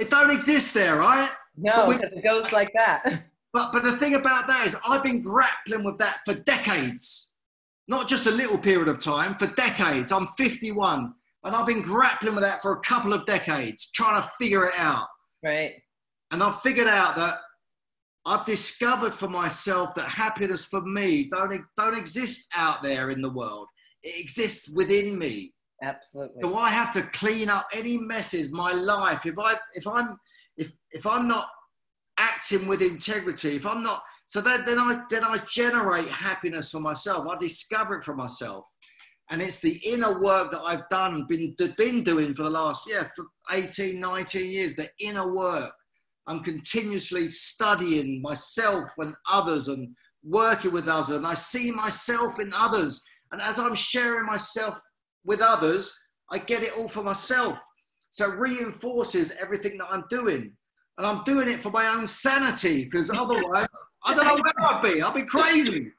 [0.00, 1.30] it don't exist there, right?
[1.56, 3.24] No, because it goes like that.
[3.54, 7.34] But but the thing about that is, I've been grappling with that for decades,
[7.86, 9.34] not just a little period of time.
[9.34, 11.14] For decades, I'm 51.
[11.44, 14.74] And I've been grappling with that for a couple of decades, trying to figure it
[14.78, 15.06] out.
[15.44, 15.74] Right.
[16.30, 17.40] And I've figured out that
[18.24, 23.32] I've discovered for myself that happiness for me don't, don't exist out there in the
[23.32, 23.66] world.
[24.02, 25.52] It exists within me.
[25.82, 26.42] Absolutely.
[26.42, 29.26] So I have to clean up any messes my life.
[29.26, 30.16] If I if I'm
[30.56, 31.48] if if I'm not
[32.18, 36.78] acting with integrity, if I'm not so then, then I then I generate happiness for
[36.78, 37.26] myself.
[37.28, 38.72] I discover it for myself
[39.32, 43.04] and it's the inner work that I've done, been, been doing for the last, yeah,
[43.16, 45.72] for 18, 19 years, the inner work.
[46.26, 49.94] I'm continuously studying myself and others and
[50.24, 51.10] working with others.
[51.10, 53.00] And I see myself in others.
[53.32, 54.78] And as I'm sharing myself
[55.24, 55.92] with others,
[56.30, 57.58] I get it all for myself.
[58.10, 60.54] So it reinforces everything that I'm doing.
[60.98, 63.66] And I'm doing it for my own sanity because otherwise,
[64.04, 65.02] I don't know where I'd be.
[65.02, 65.90] I'd be crazy.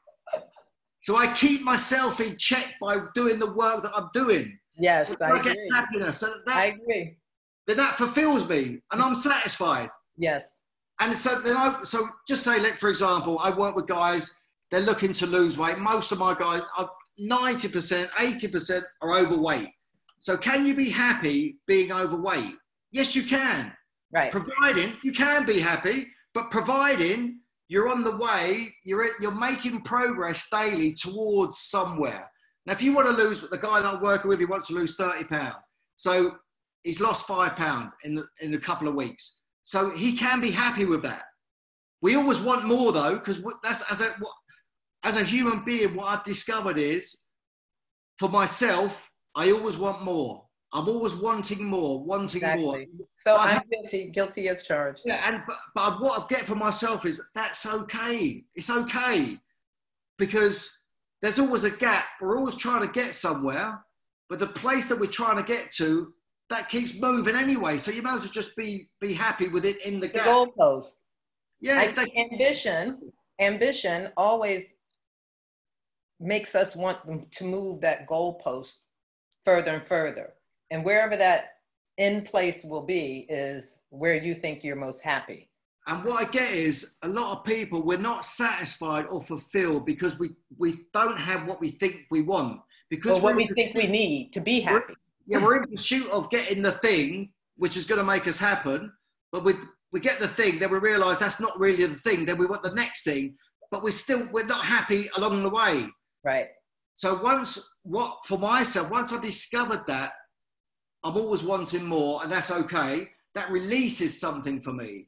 [1.02, 4.58] So I keep myself in check by doing the work that I'm doing.
[4.78, 6.20] Yes, so I, I get happiness.
[6.20, 7.18] So that, I agree.
[7.68, 9.90] Then that fulfills me, and I'm satisfied.
[10.18, 10.62] Yes.
[11.00, 14.34] And so then I so just say like for example, I work with guys.
[14.72, 15.78] They're looking to lose weight.
[15.78, 16.90] Most of my guys, are
[17.22, 19.70] 90%, 80% are overweight.
[20.20, 22.56] So can you be happy being overweight?
[22.92, 23.72] Yes, you can.
[24.12, 24.32] Right.
[24.32, 30.48] Providing you can be happy, but providing you're on the way, you're, you're making progress
[30.52, 32.30] daily towards somewhere.
[32.66, 34.74] Now, if you want to lose, the guy that I'm working with, he wants to
[34.74, 35.58] lose 30 pounds.
[35.96, 36.36] So
[36.84, 39.42] he's lost five pounds in, the, in a couple of weeks.
[39.64, 41.24] So he can be happy with that.
[42.02, 44.16] We always want more though, because that's as a,
[45.04, 47.20] as a human being, what I've discovered is
[48.18, 50.46] for myself, I always want more.
[50.74, 52.64] I'm always wanting more, wanting exactly.
[52.64, 52.86] more.
[53.18, 55.04] So I'm, I'm guilty, guilty as charged.
[55.06, 58.44] Yeah, and but, but what I get for myself is that's okay.
[58.56, 59.38] It's okay
[60.18, 60.86] because
[61.22, 62.06] there's always a gap.
[62.20, 63.80] We're always trying to get somewhere,
[64.30, 66.12] but the place that we're trying to get to
[66.54, 67.78] that keeps moving anyway.
[67.78, 70.26] So you might as well just be be happy with it in the, the gap.
[70.26, 70.96] goalpost.
[71.60, 74.76] Yeah, I ambition, ambition always
[76.20, 78.74] makes us want them to move that goalpost
[79.46, 80.34] further and further.
[80.72, 81.52] And wherever that
[81.98, 85.50] in place will be is where you think you're most happy.
[85.88, 90.18] And what I get is a lot of people, we're not satisfied or fulfilled because
[90.18, 92.62] we, we don't have what we think we want.
[92.90, 94.94] Because or what we think we need to be happy.
[95.26, 98.92] Yeah, we're in pursuit of getting the thing which is going to make us happen,
[99.32, 99.54] but we
[99.92, 102.26] we get the thing, then we realise that's not really the thing.
[102.26, 103.36] Then we want the next thing,
[103.70, 105.88] but we're still we're not happy along the way.
[106.24, 106.48] Right.
[106.96, 110.14] So once what for myself, once I discovered that,
[111.04, 113.10] I'm always wanting more, and that's okay.
[113.36, 115.08] That releases something for me.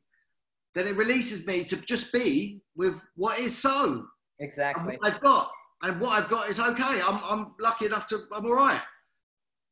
[0.76, 4.05] Then it releases me to just be with what is so.
[4.39, 4.97] Exactly.
[5.03, 5.49] I've got,
[5.84, 7.01] and what I've got is okay.
[7.01, 8.82] I'm, I'm lucky enough to, I'm all right.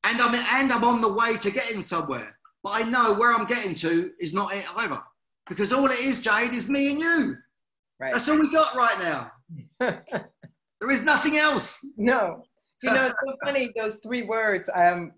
[0.06, 2.38] And I'm, and I'm on the way to getting somewhere.
[2.64, 5.02] But I know where I'm getting to is not it either.
[5.48, 7.38] Because all it is, Jade, is me and you.
[8.00, 8.14] Right.
[8.14, 9.32] That's all we got right now.
[9.80, 11.80] there is nothing else.
[11.98, 12.44] No.
[12.82, 14.70] You know, it's so funny, those three words.
[14.74, 15.14] Um,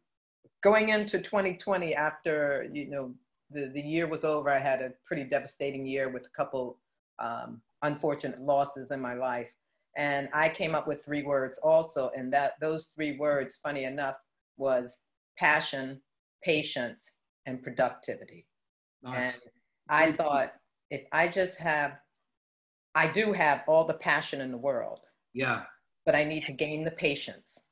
[0.62, 3.14] going into 2020 after, you know,
[3.52, 6.80] the, the year was over, I had a pretty devastating year with a couple
[7.20, 9.50] um, unfortunate losses in my life.
[9.98, 12.12] And I came up with three words also.
[12.16, 14.16] And that those three words, funny enough,
[14.58, 14.98] was
[15.38, 16.02] passion,
[16.44, 18.48] patience, and productivity.
[19.04, 19.34] Nice.
[19.34, 19.36] And
[19.90, 20.54] I thought
[20.90, 21.98] if I just have,
[22.94, 25.02] I do have all the passion in the world.
[25.34, 25.64] Yeah.
[26.06, 27.70] But I need to gain the patience.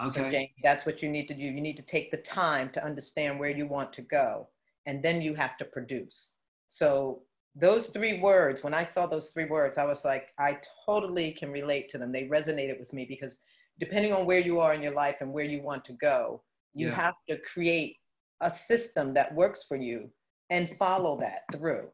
[0.00, 0.20] Okay.
[0.20, 1.42] So Jane, that's what you need to do.
[1.42, 4.48] You need to take the time to understand where you want to go,
[4.86, 6.36] and then you have to produce.
[6.68, 7.22] So
[7.54, 11.50] those three words, when I saw those three words, I was like, I totally can
[11.50, 12.12] relate to them.
[12.12, 13.40] They resonated with me because
[13.80, 16.42] depending on where you are in your life and where you want to go,
[16.74, 16.94] you yeah.
[16.94, 17.96] have to create
[18.42, 20.10] a system that works for you
[20.50, 21.88] and follow that through.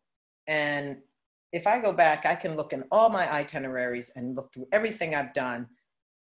[0.46, 0.98] And
[1.52, 5.14] if I go back, I can look in all my itineraries and look through everything
[5.14, 5.68] I've done,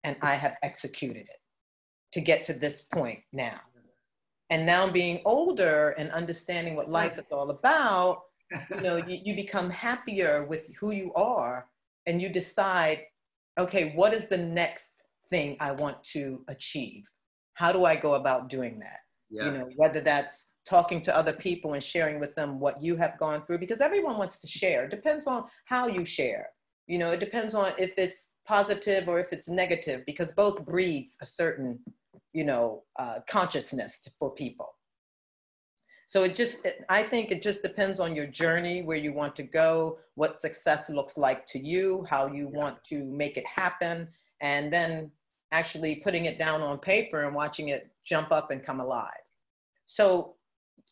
[0.04, 1.42] and I have executed it
[2.14, 3.60] to get to this point now.
[4.50, 8.22] And now being older and understanding what life is all about,
[8.72, 11.68] you know, you, you become happier with who you are
[12.08, 13.04] and you decide,
[13.60, 14.99] okay, what is the next
[15.32, 17.04] thing I want to achieve?
[17.54, 19.00] How do I go about doing that?
[19.30, 19.46] Yeah.
[19.46, 23.18] You know, whether that's talking to other people and sharing with them what you have
[23.20, 24.86] gone through, because everyone wants to share.
[24.86, 26.50] It depends on how you share.
[26.88, 31.18] You know, it depends on if it's positive or if it's negative, because both breeds
[31.22, 31.80] a certain,
[32.34, 34.70] you know, uh, consciousness for people.
[36.08, 39.44] So it just, I think it just depends on your journey, where you want to
[39.44, 42.60] go, what success looks like to you, how you yeah.
[42.60, 44.08] want to make it happen,
[44.42, 45.12] and then
[45.52, 49.10] actually putting it down on paper and watching it jump up and come alive.
[49.86, 50.36] So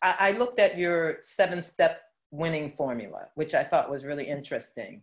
[0.01, 2.01] I, I looked at your seven step
[2.31, 5.01] winning formula, which I thought was really interesting.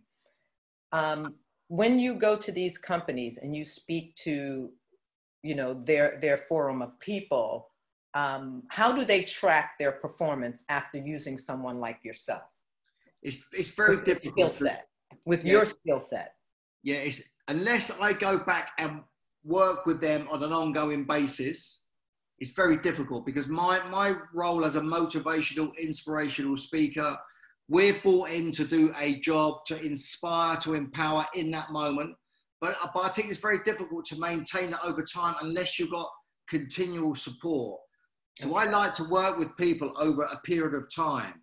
[0.91, 1.35] Um,
[1.67, 4.69] when you go to these companies and you speak to,
[5.41, 7.69] you know, their, their forum of people,
[8.13, 12.43] um, how do they track their performance after using someone like yourself?
[13.23, 14.53] It's, it's very with difficult.
[14.53, 14.87] Skill set,
[15.25, 15.51] with yeah.
[15.53, 16.35] your skill set.
[16.83, 19.01] Yeah, it's, unless I go back and
[19.45, 21.81] work with them on an ongoing basis,
[22.39, 27.17] it's very difficult because my, my role as a motivational, inspirational speaker,
[27.69, 32.15] we're brought in to do a job to inspire, to empower in that moment.
[32.59, 35.91] But, uh, but I think it's very difficult to maintain that over time unless you've
[35.91, 36.09] got
[36.49, 37.79] continual support.
[38.39, 41.41] So I like to work with people over a period of time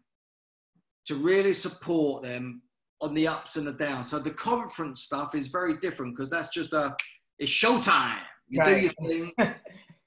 [1.06, 2.62] to really support them
[3.00, 4.10] on the ups and the downs.
[4.10, 6.94] So the conference stuff is very different because that's just a
[7.42, 8.20] it's showtime.
[8.48, 8.74] You right.
[8.74, 9.32] do your thing.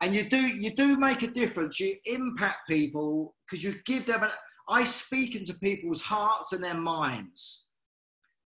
[0.02, 1.80] and you do you do make a difference.
[1.80, 4.30] You impact people because you give them an
[4.68, 7.66] I speak into people's hearts and their minds.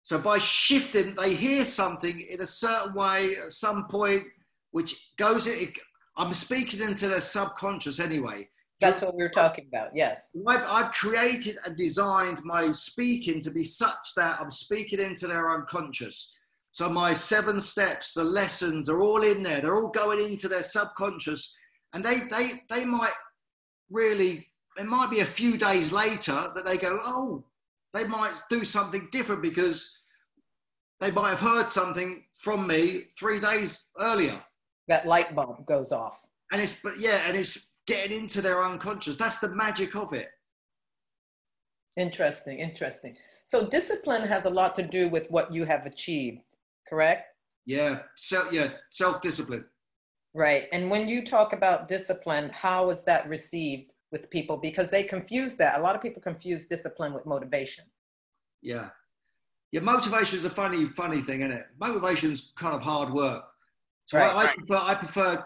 [0.02, 4.24] So by shifting, they hear something in a certain way at some point,
[4.72, 5.46] which goes.
[5.46, 5.70] It,
[6.18, 8.50] I'm speaking into their subconscious anyway.
[8.82, 9.90] That's what we were talking about.
[9.94, 10.36] Yes.
[10.48, 15.52] I've, I've created and designed my speaking to be such that I'm speaking into their
[15.52, 16.34] unconscious.
[16.72, 19.62] So my seven steps, the lessons are all in there.
[19.62, 21.54] They're all going into their subconscious,
[21.94, 23.14] and they they they might
[23.90, 24.48] really.
[24.78, 27.44] It might be a few days later that they go, oh,
[27.94, 30.00] they might do something different because
[31.02, 34.42] they might have heard something from me three days earlier
[34.90, 36.20] that light bulb goes off.
[36.52, 39.16] And it's but yeah, and it's getting into their unconscious.
[39.16, 40.28] That's the magic of it.
[41.96, 43.16] Interesting, interesting.
[43.46, 46.42] So discipline has a lot to do with what you have achieved,
[46.90, 47.28] correct?
[47.66, 49.66] Yeah, self yeah, self-discipline.
[50.34, 50.68] Right.
[50.72, 54.58] And when you talk about discipline, how is that received with people?
[54.58, 55.80] Because they confuse that.
[55.80, 57.86] A lot of people confuse discipline with motivation.
[58.62, 58.90] Yeah.
[59.72, 61.68] Yeah, motivation is a funny, funny thing, isn't it?
[61.80, 63.44] Motivation's kind of hard work.
[64.06, 65.46] So right, I, I, prefer, I prefer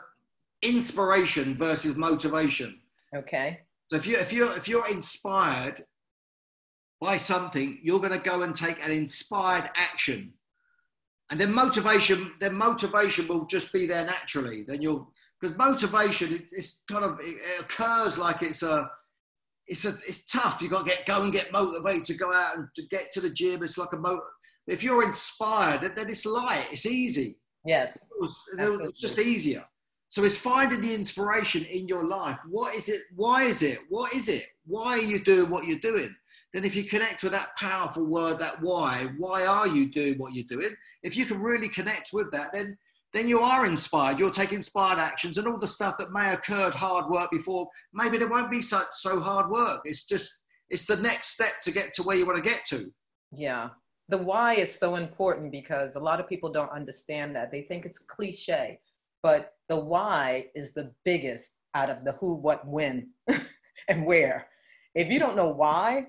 [0.61, 2.79] inspiration versus motivation.
[3.15, 3.59] Okay.
[3.87, 5.83] So if you if you if you're inspired
[7.01, 10.33] by something, you're going to go and take an inspired action,
[11.31, 14.63] and then motivation then motivation will just be there naturally.
[14.67, 18.89] Then you'll because motivation it's kind of it occurs like it's a
[19.67, 20.61] it's a, it's tough.
[20.61, 23.21] you've got to get go and get motivated to go out and to get to
[23.21, 23.63] the gym.
[23.63, 24.21] It's like a motor.
[24.67, 26.67] If you're inspired, then it's light.
[26.71, 27.37] It's easy.
[27.65, 28.09] Yes,
[28.59, 29.65] it's just easier.
[30.09, 32.37] So it's finding the inspiration in your life.
[32.47, 33.01] What is it?
[33.15, 33.79] Why is it?
[33.89, 34.43] What is it?
[34.65, 36.13] Why are you doing what you're doing?
[36.53, 40.33] Then if you connect with that powerful word, that why, why are you doing what
[40.33, 40.75] you're doing?
[41.01, 42.77] If you can really connect with that, then
[43.13, 44.17] then you are inspired.
[44.17, 47.67] You'll take inspired actions and all the stuff that may have occurred hard work before.
[47.93, 49.81] Maybe there won't be such so hard work.
[49.85, 50.33] It's just
[50.69, 52.91] it's the next step to get to where you want to get to.
[53.31, 53.69] Yeah.
[54.09, 57.51] The why is so important because a lot of people don't understand that.
[57.51, 58.79] They think it's cliche,
[59.21, 63.11] but the why is the biggest out of the who, what, when,
[63.87, 64.47] and where.
[64.95, 66.07] If you don't know why,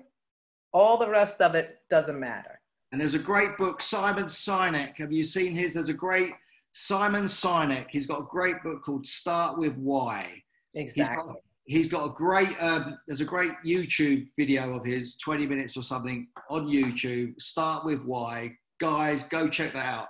[0.75, 2.59] all the rest of it doesn't matter.
[2.91, 4.97] And there's a great book, Simon Sinek.
[4.97, 5.73] Have you seen his?
[5.73, 6.33] There's a great
[6.77, 10.43] Simon Sinek, he's got a great book called Start with Why.
[10.73, 11.15] Exactly.
[11.15, 15.47] He's got, he's got a great, um, there's a great YouTube video of his, 20
[15.47, 17.39] minutes or something on YouTube.
[17.39, 18.51] Start with Why.
[18.81, 20.07] Guys, go check that out.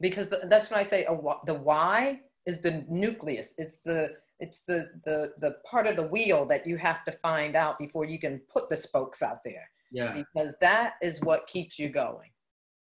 [0.00, 1.04] Because the, that's when I say
[1.44, 3.52] the why is the nucleus.
[3.58, 7.54] It's the it's the, the the part of the wheel that you have to find
[7.54, 9.68] out before you can put the spokes out there.
[9.90, 10.14] Yeah.
[10.14, 12.30] Because that is what keeps you going.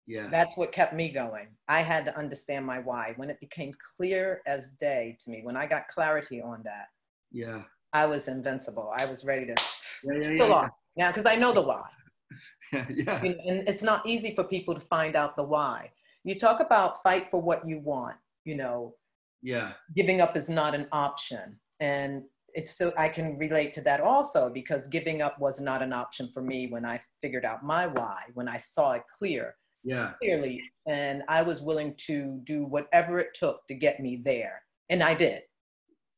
[0.07, 0.29] Yeah.
[0.31, 1.49] That's what kept me going.
[1.69, 3.15] I had to understand my why.
[3.17, 6.87] When it became clear as day to me, when I got clarity on that,
[7.33, 8.93] yeah, I was invincible.
[8.97, 9.55] I was ready to
[10.05, 10.71] yeah, yeah, still yeah, on.
[10.97, 11.89] Yeah, because I know the why.
[12.73, 12.87] yeah.
[12.91, 13.21] yeah.
[13.23, 15.91] And it's not easy for people to find out the why.
[16.23, 18.95] You talk about fight for what you want, you know.
[19.43, 19.73] Yeah.
[19.95, 21.59] Giving up is not an option.
[21.81, 22.25] And
[22.57, 26.31] it's so I can relate to that also because giving up was not an option
[26.33, 29.55] for me when I figured out my why, when I saw it clear
[29.87, 30.13] yeah.
[30.21, 35.03] clearly and i was willing to do whatever it took to get me there and
[35.03, 35.43] i did.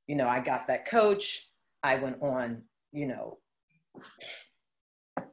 [0.06, 1.50] You know i got that coach
[1.82, 2.62] i went on
[2.92, 3.38] you know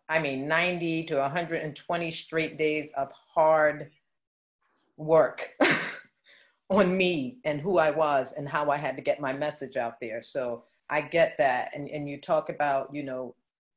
[0.09, 3.89] i mean 90 to 120 straight days of hard
[4.97, 5.51] work
[6.69, 9.93] on me and who i was and how i had to get my message out
[10.01, 10.21] there.
[10.21, 13.35] So i get that and, and you talk about you know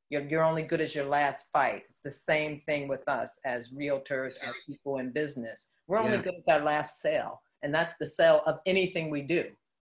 [0.09, 1.83] you're, you're only good as your last fight.
[1.87, 5.67] It's the same thing with us as realtors, as people in business.
[5.87, 6.23] We're only yeah.
[6.23, 9.45] good as our last sale, and that's the sale of anything we do.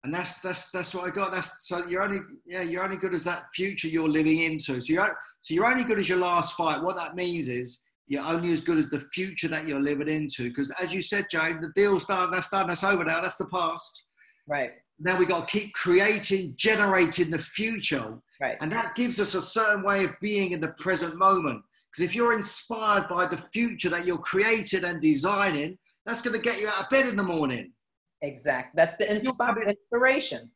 [0.04, 1.32] And that's that's that's what I got.
[1.32, 4.80] That's so you're only yeah you're only good as that future you're living into.
[4.80, 6.82] So you're so you're only good as your last fight.
[6.82, 10.50] What that means is you're only as good as the future that you're living into.
[10.50, 12.32] Because as you said, Jane, the deal's done.
[12.32, 12.68] That's done.
[12.68, 13.22] That's over now.
[13.22, 14.06] That's the past.
[14.48, 14.72] Right.
[15.00, 18.58] Now we've got to keep creating, generating the future Right.
[18.62, 21.62] And that gives us a certain way of being in the present moment.
[21.92, 26.42] Because if you're inspired by the future that you're creating and designing, that's going to
[26.42, 27.74] get you out of bed in the morning.
[28.22, 28.72] Exactly.
[28.76, 30.50] That's the inspi- inspiration.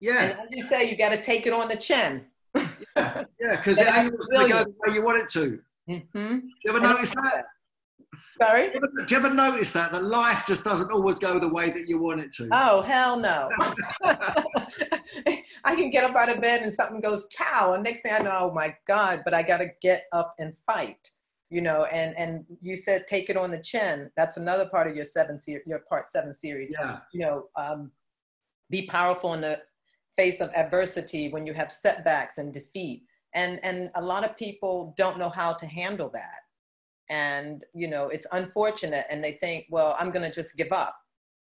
[0.00, 0.22] Yeah.
[0.22, 2.24] And as you say, you got to take it on the chin.
[2.54, 3.24] yeah,
[3.56, 5.60] because it ain't going to go the way you want it to.
[5.88, 6.38] Mm-hmm.
[6.64, 7.44] You ever notice that?
[8.38, 8.70] Sorry?
[8.70, 9.92] Do you, ever, do you ever notice that?
[9.92, 12.48] That life just doesn't always go the way that you want it to.
[12.52, 13.50] Oh, hell no.
[15.64, 18.18] I can get up out of bed and something goes cow, and next thing I
[18.18, 21.08] know, oh my God, but I got to get up and fight.
[21.50, 24.08] You know, and and you said take it on the chin.
[24.16, 26.72] That's another part of your seven series, your part seven series.
[26.72, 27.00] Yeah.
[27.12, 27.90] You know, um,
[28.70, 29.58] be powerful in the
[30.16, 33.02] face of adversity when you have setbacks and defeat.
[33.34, 36.38] And and a lot of people don't know how to handle that
[37.10, 40.96] and you know it's unfortunate and they think well i'm going to just give up.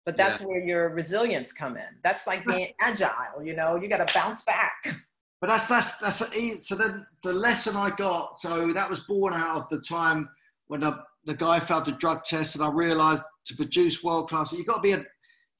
[0.06, 0.46] But that's yeah.
[0.46, 1.98] where your resilience come in.
[2.02, 3.76] That's like being agile you know?
[3.76, 4.74] You got to bounce back.
[5.42, 9.32] But that's that's that's a, so then the lesson i got so that was born
[9.32, 10.28] out of the time
[10.66, 14.52] when the, the guy failed the drug test and i realized to produce world class
[14.52, 15.02] you got to be a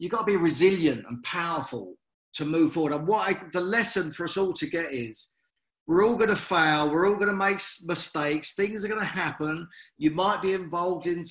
[0.01, 1.95] you got to be resilient and powerful
[2.33, 2.95] to move forward.
[2.95, 5.33] And what I, the lesson for us all to get is
[5.91, 6.89] we're all going to fail.
[6.89, 8.55] We're all going to make mistakes.
[8.55, 9.67] Things are going to happen.
[9.99, 11.25] You might be involved in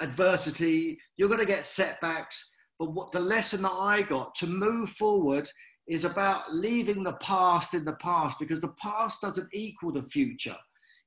[0.00, 0.96] adversity.
[1.16, 2.54] You're going to get setbacks.
[2.78, 5.50] But what the lesson that I got to move forward
[5.88, 10.56] is about leaving the past in the past because the past doesn't equal the future.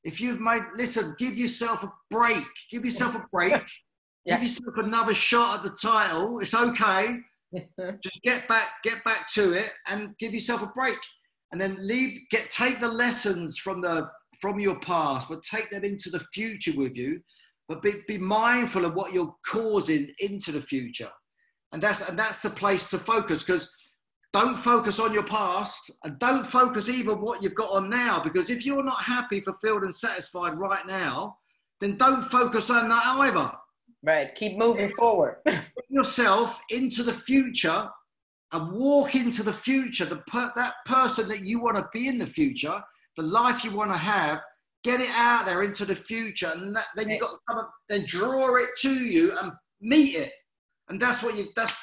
[0.03, 2.43] If you've made, listen, give yourself a break.
[2.69, 3.63] Give yourself a break.
[4.25, 4.36] yeah.
[4.36, 6.39] Give yourself another shot at the title.
[6.39, 7.15] It's okay.
[8.03, 10.97] Just get back, get back to it, and give yourself a break
[11.54, 14.10] and then leave get take the lessons from the
[14.41, 17.22] from your past but take them into the future with you
[17.68, 21.10] but be, be mindful of what you're causing into the future.
[21.72, 23.72] And that's and that's the place to focus because
[24.32, 28.49] don't focus on your past and don't focus even what you've got on now because
[28.49, 31.38] if you're not happy fulfilled and satisfied right now
[31.82, 33.51] then don't focus on that either.
[34.04, 35.38] Right keep moving forward.
[35.45, 37.89] Put yourself into the future
[38.54, 42.18] and walk into the future, the per, that person that you want to be in
[42.18, 42.82] the future,
[43.18, 44.39] the life you want to have,
[44.84, 47.74] get it out there into the future, and that, then you've got to come up,
[47.89, 49.51] then draw it to you and
[49.82, 50.32] meet it,
[50.89, 51.78] and that's what you that's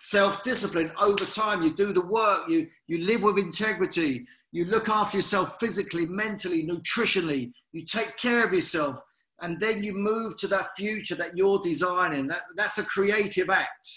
[0.00, 1.62] self-discipline over time.
[1.62, 6.66] You do the work, you you live with integrity, you look after yourself physically, mentally,
[6.66, 8.98] nutritionally, you take care of yourself,
[9.42, 12.26] and then you move to that future that you're designing.
[12.26, 13.88] That, that's a creative act.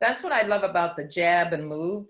[0.00, 2.06] That's what I love about the jab and move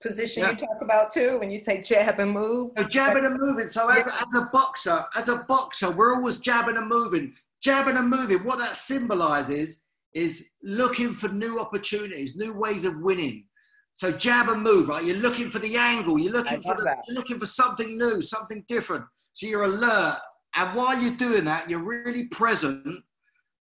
[0.00, 0.50] position yeah.
[0.50, 2.70] you talk about too when you say jab and move.
[2.76, 3.68] So jabbing and moving.
[3.68, 4.24] So as, yeah.
[4.26, 7.34] as a boxer, as a boxer, we're always jabbing and moving.
[7.62, 8.44] Jabbing and moving.
[8.44, 9.82] What that symbolizes
[10.14, 13.46] is looking for new opportunities, new ways of winning.
[13.94, 15.04] So jab and move, right?
[15.04, 16.18] You're looking for the angle.
[16.18, 19.04] You're looking for the, you're looking for something new, something different.
[19.32, 20.18] So you're alert,
[20.54, 22.86] and while you're doing that, you're really present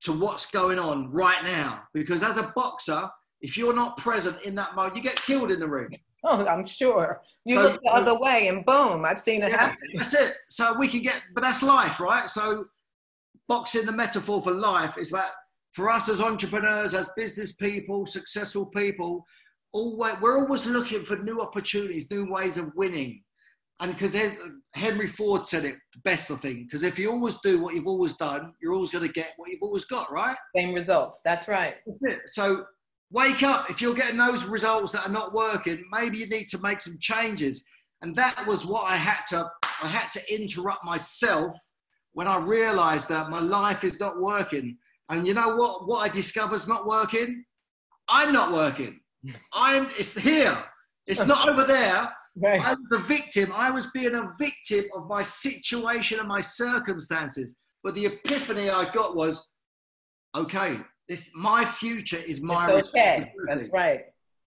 [0.04, 1.82] to what's going on right now.
[1.92, 3.08] Because as a boxer,
[3.40, 5.98] if you're not present in that moment, you get killed in the ring.
[6.26, 7.20] Oh, I'm sure.
[7.44, 9.88] You so, look the other way and boom, I've seen it yeah, happen.
[9.94, 10.36] That's it.
[10.48, 12.30] So we can get, but that's life, right?
[12.30, 12.64] So
[13.46, 15.32] boxing, the metaphor for life is that
[15.72, 19.26] for us as entrepreneurs, as business people, successful people,
[19.72, 23.22] always, we're always looking for new opportunities, new ways of winning.
[23.80, 24.16] And because
[24.74, 27.88] Henry Ford said it the best, I think, because if you always do what you've
[27.88, 30.36] always done, you're always going to get what you've always got, right?
[30.54, 31.20] Same results.
[31.24, 31.74] That's right.
[32.00, 32.64] That's So
[33.10, 33.70] wake up.
[33.70, 36.96] If you're getting those results that are not working, maybe you need to make some
[37.00, 37.64] changes.
[38.02, 39.50] And that was what I had to,
[39.82, 41.58] I had to interrupt myself
[42.12, 44.76] when I realized that my life is not working.
[45.08, 45.86] And you know what?
[45.88, 47.44] What I discover is not working.
[48.08, 49.00] I'm not working.
[49.52, 49.88] I'm.
[49.98, 50.56] It's here.
[51.06, 52.10] It's not over there.
[52.36, 52.60] Right.
[52.60, 53.52] I was a victim.
[53.54, 57.56] I was being a victim of my situation and my circumstances.
[57.84, 59.46] But the epiphany I got was,
[60.34, 60.78] okay,
[61.08, 63.32] this my future is my it's okay.
[63.48, 64.00] That's right.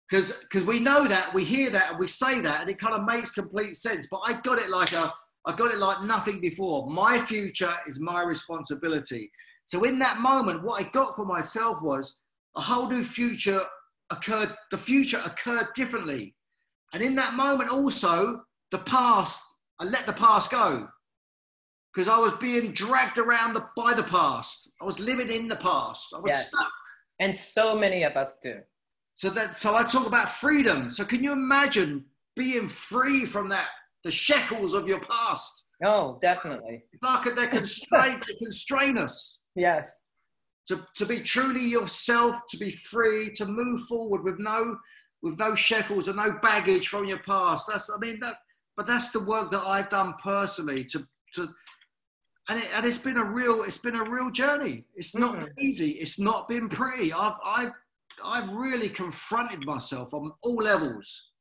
[0.10, 2.96] Because because we know that, we hear that, and we say that, and it kind
[2.96, 4.08] of makes complete sense.
[4.10, 5.14] But I got it like a,
[5.46, 6.90] I got it like nothing before.
[6.90, 9.32] My future is my responsibility.
[9.66, 12.22] So in that moment, what I got for myself was
[12.56, 13.62] a whole new future
[14.10, 14.56] occurred.
[14.72, 16.36] The future occurred differently,
[16.94, 19.42] and in that moment also, the past.
[19.80, 20.88] I let the past go
[21.94, 24.70] because I was being dragged around the, by the past.
[24.82, 26.14] I was living in the past.
[26.16, 26.50] I was yes.
[26.50, 26.72] stuck.
[27.20, 28.60] And so many of us do.
[29.16, 30.92] So that so I talk about freedom.
[30.92, 33.68] So can you imagine being free from that
[34.04, 35.66] the shackles of your past?
[35.84, 36.84] Oh, definitely.
[37.02, 39.40] Like they constrain they constrain us.
[39.56, 39.92] Yes.
[40.68, 44.78] To, to be truly yourself, to be free, to move forward with no
[45.22, 47.68] with no shackles and no baggage from your past.
[47.68, 48.38] That's I mean that
[48.76, 51.50] but that's the work that I've done personally to to
[52.50, 54.86] and, it, and it's been a real it's been a real journey.
[54.96, 55.50] It's not mm.
[55.60, 55.92] easy.
[55.92, 57.12] It's not been pretty.
[57.12, 57.72] I've i've
[58.24, 61.32] i've really confronted myself on all levels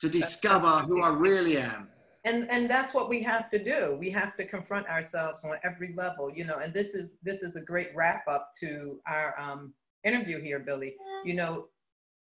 [0.00, 1.88] to discover who i really am.
[2.24, 3.96] And and that's what we have to do.
[4.00, 7.56] We have to confront ourselves on every level you know and this is this is
[7.56, 9.74] a great wrap up to our um,
[10.04, 10.94] interview here billy.
[11.24, 11.66] You know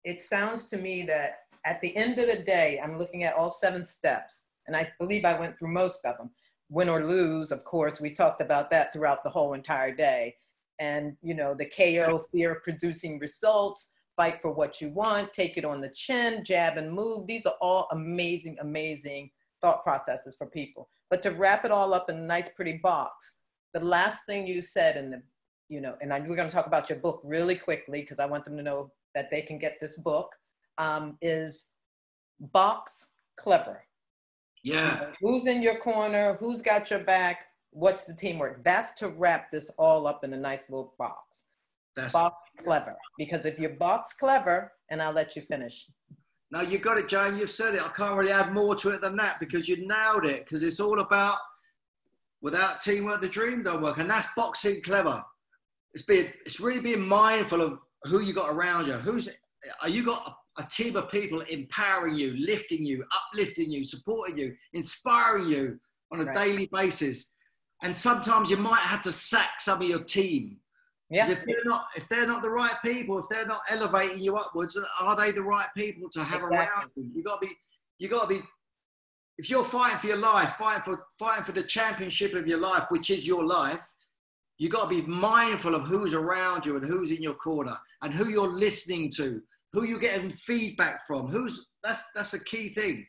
[0.05, 3.51] it sounds to me that at the end of the day i'm looking at all
[3.51, 6.31] seven steps and i believe i went through most of them
[6.73, 10.35] win or lose, of course, we talked about that throughout the whole entire day.
[10.79, 15.59] And, you know, the KO, fear of producing results, fight for what you want, take
[15.59, 17.27] it on the chin, jab and move.
[17.27, 19.31] These are all amazing, amazing
[19.61, 20.89] thought processes for people.
[21.11, 23.39] But to wrap it all up in a nice, pretty box,
[23.75, 25.23] the last thing you said in the,
[25.69, 28.27] you know, and I, we're going to talk about your book really quickly because I
[28.27, 30.35] want them to know that they can get this book,
[30.79, 31.73] um, is
[32.53, 33.07] box
[33.37, 33.83] clever.
[34.63, 35.11] Yeah.
[35.21, 36.37] Who's in your corner?
[36.41, 37.47] Who's got your back?
[37.71, 38.65] What's the teamwork?
[38.65, 41.45] That's to wrap this all up in a nice little box.
[41.97, 42.97] That's box clever.
[43.19, 45.87] Because if you're box clever, and I'll let you finish.
[46.51, 47.39] No, you got it, Jane.
[47.39, 47.83] You've said it.
[47.83, 50.45] I can't really add more to it than that because you nailed it.
[50.45, 51.39] Because it's all about
[52.43, 55.25] without teamwork, the dream don't work, and that's boxing clever.
[55.95, 58.95] It's being, it's really being mindful of who you got around you.
[58.95, 59.29] Who's,
[59.81, 64.55] are you got a team of people empowering you, lifting you, uplifting you, supporting you,
[64.73, 65.79] inspiring you
[66.13, 66.35] on a right.
[66.35, 67.33] daily basis.
[67.83, 70.59] And sometimes you might have to sack some of your team.
[71.11, 71.31] Yeah.
[71.31, 74.79] If they're not, if they're not the right people, if they're not elevating you upwards,
[75.01, 76.57] are they the right people to have exactly.
[76.57, 77.11] around you?
[77.15, 77.55] You got to be,
[77.99, 78.41] you got to be.
[79.39, 82.85] If you're fighting for your life, fighting for fighting for the championship of your life,
[82.91, 83.81] which is your life,
[84.59, 88.13] you got to be mindful of who's around you and who's in your corner and
[88.13, 89.43] who you're listening to
[89.73, 91.29] who you're getting feedback from.
[91.29, 93.07] Who's that's that's a key thing.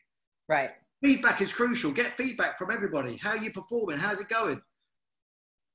[0.48, 0.70] Right.
[1.02, 1.92] Feedback is crucial.
[1.92, 3.16] Get feedback from everybody.
[3.16, 3.98] How are you performing?
[3.98, 4.60] How's it going?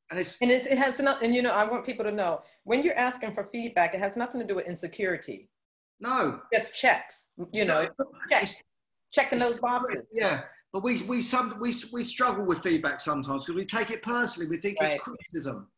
[0.09, 1.23] And it's and it, it has not.
[1.23, 4.17] And you know, I want people to know when you're asking for feedback, it has
[4.17, 5.49] nothing to do with insecurity.
[5.99, 6.41] No.
[6.51, 7.31] Just checks.
[7.53, 7.85] You know,
[8.29, 8.63] checks.
[9.11, 10.03] Checking those boxes.
[10.11, 10.41] Yeah.
[10.73, 14.47] But we we some we we struggle with feedback sometimes because we take it personally.
[14.49, 14.91] We think Right.
[14.91, 15.71] it's criticism.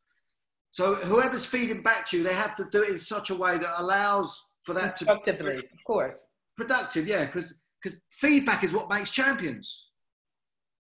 [0.71, 3.57] So whoever's feeding back to you, they have to do it in such a way
[3.57, 6.27] that allows for that to be Constructively, of course.
[6.57, 7.07] productive.
[7.07, 9.87] Yeah, because because feedback is what makes champions.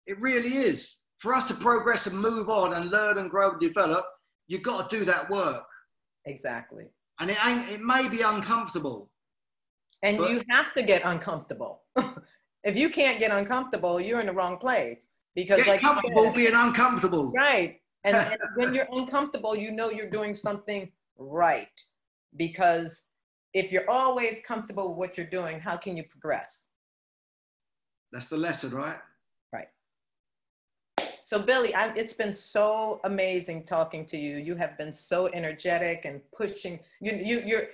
[0.06, 0.98] It really is.
[1.18, 4.04] For us to progress and move on and learn and grow and develop,
[4.46, 5.64] you've got to do that work.
[6.26, 6.84] Exactly.
[7.20, 7.68] And it ain't.
[7.70, 9.10] It may be uncomfortable.
[10.02, 11.82] And But- you have to get uncomfortable.
[12.64, 15.10] if you can't get uncomfortable, you're in the wrong place.
[15.34, 17.30] Because Get like comfortable said- being uncomfortable.
[17.32, 17.80] right.
[18.04, 21.68] And, and when you're uncomfortable, you know you're doing something right.
[22.36, 23.02] Because
[23.52, 26.68] if you're always comfortable with what you're doing, how can you progress?
[28.12, 28.98] That's the lesson, right?
[29.52, 29.68] right?
[31.24, 34.36] So Billy, I, it's been so amazing talking to you.
[34.36, 36.78] You have been so energetic and pushing.
[37.00, 37.64] You you you're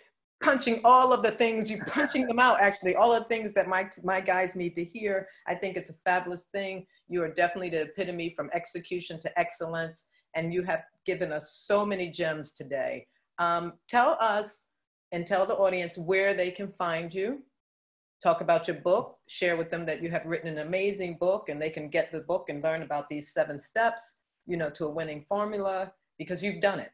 [0.42, 1.70] punching all of the things.
[1.70, 2.60] You're punching them out.
[2.60, 5.28] Actually, all the things that my my guys need to hear.
[5.46, 6.86] I think it's a fabulous thing.
[7.08, 11.84] You are definitely the epitome from execution to excellence, and you have given us so
[11.84, 13.06] many gems today.
[13.38, 14.68] Um, tell us
[15.12, 17.42] and tell the audience where they can find you
[18.22, 21.60] talk about your book, share with them that you have written an amazing book and
[21.60, 24.90] they can get the book and learn about these seven steps, you know, to a
[24.90, 26.90] winning formula because you've done it.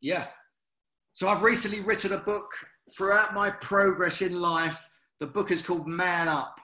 [0.00, 0.26] Yeah.
[1.16, 2.50] So I've recently written a book
[2.94, 4.86] throughout my progress in life.
[5.18, 6.60] The book is called Man Up.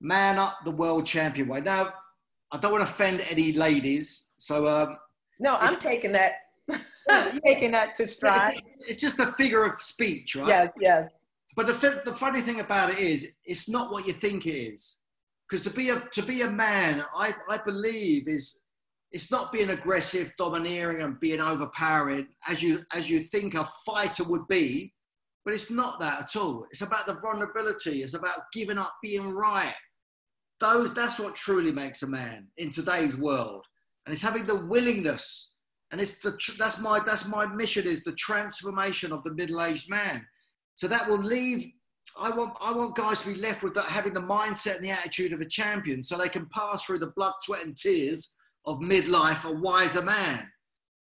[0.00, 1.60] Man Up the World Champion Way.
[1.60, 1.92] Now,
[2.52, 4.28] I don't want to offend any ladies.
[4.38, 4.96] So um,
[5.40, 6.34] No, I'm taking that.
[7.10, 8.62] I'm taking that to stride.
[8.78, 10.46] it's just a figure of speech, right?
[10.46, 11.08] Yes, yes.
[11.56, 14.98] But the, the funny thing about it is, it's not what you think it is.
[15.50, 18.62] Because to be a to be a man, I, I believe is
[19.14, 24.24] it's not being aggressive, domineering, and being overpowering as you as you think a fighter
[24.24, 24.92] would be.
[25.44, 26.66] But it's not that at all.
[26.72, 28.02] It's about the vulnerability.
[28.02, 29.74] It's about giving up being right.
[30.58, 33.64] Those that's what truly makes a man in today's world,
[34.04, 35.52] and it's having the willingness.
[35.92, 40.26] And it's the that's my that's my mission is the transformation of the middle-aged man.
[40.74, 41.70] So that will leave.
[42.18, 44.90] I want I want guys to be left with that, having the mindset and the
[44.90, 48.33] attitude of a champion, so they can pass through the blood, sweat, and tears
[48.66, 50.48] of midlife a wiser man.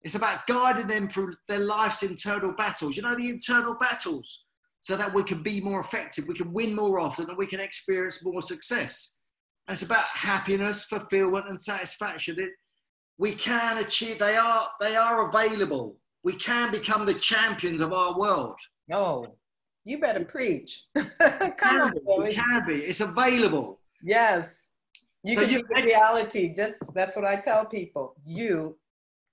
[0.02, 2.96] It's about guiding them through their life's internal battles.
[2.96, 4.46] You know the internal battles,
[4.80, 7.60] so that we can be more effective, we can win more often, and we can
[7.60, 9.16] experience more success.
[9.66, 12.36] And it's about happiness, fulfillment, and satisfaction.
[12.38, 12.50] It,
[13.18, 14.18] we can achieve.
[14.18, 15.96] They are they are available.
[16.24, 18.58] We can become the champions of our world.
[18.88, 19.36] No,
[19.84, 20.86] you better preach.
[20.94, 21.10] Come
[21.58, 22.00] can on, be.
[22.06, 22.30] Billy.
[22.30, 22.74] It can be.
[22.74, 23.80] It's available.
[24.02, 24.67] Yes.
[25.28, 26.54] You So can you- the reality.
[26.54, 28.14] Just that's what I tell people.
[28.24, 28.78] You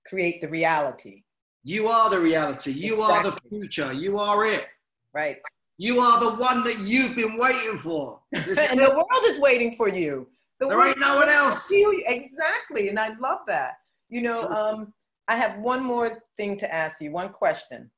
[0.06, 1.22] create the reality,
[1.64, 2.70] You are the reality.
[2.72, 3.92] You are the future.
[3.92, 4.66] You are it.
[5.14, 5.38] right?
[5.78, 8.20] You are the one that you've been waiting for.
[8.32, 10.28] And the world is waiting for you.
[10.60, 11.70] The There ain't no one else.
[11.70, 12.04] you.
[12.06, 13.72] Exactly, and I love that.
[14.10, 14.92] You know, So- um,
[15.28, 17.10] I have one more thing to ask you.
[17.10, 17.90] One question.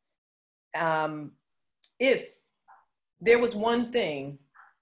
[0.77, 1.33] Um,
[1.99, 2.21] if
[3.21, 4.39] there was one thing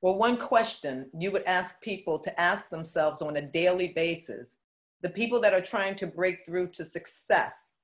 [0.07, 4.59] or one question you would ask people to ask themselves on a daily basis,
[5.01, 7.75] the people that are trying to break through to success,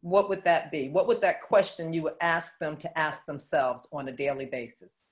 [0.00, 0.88] what would that be?
[0.90, 5.02] What would that question you would ask them to ask themselves on a daily basis?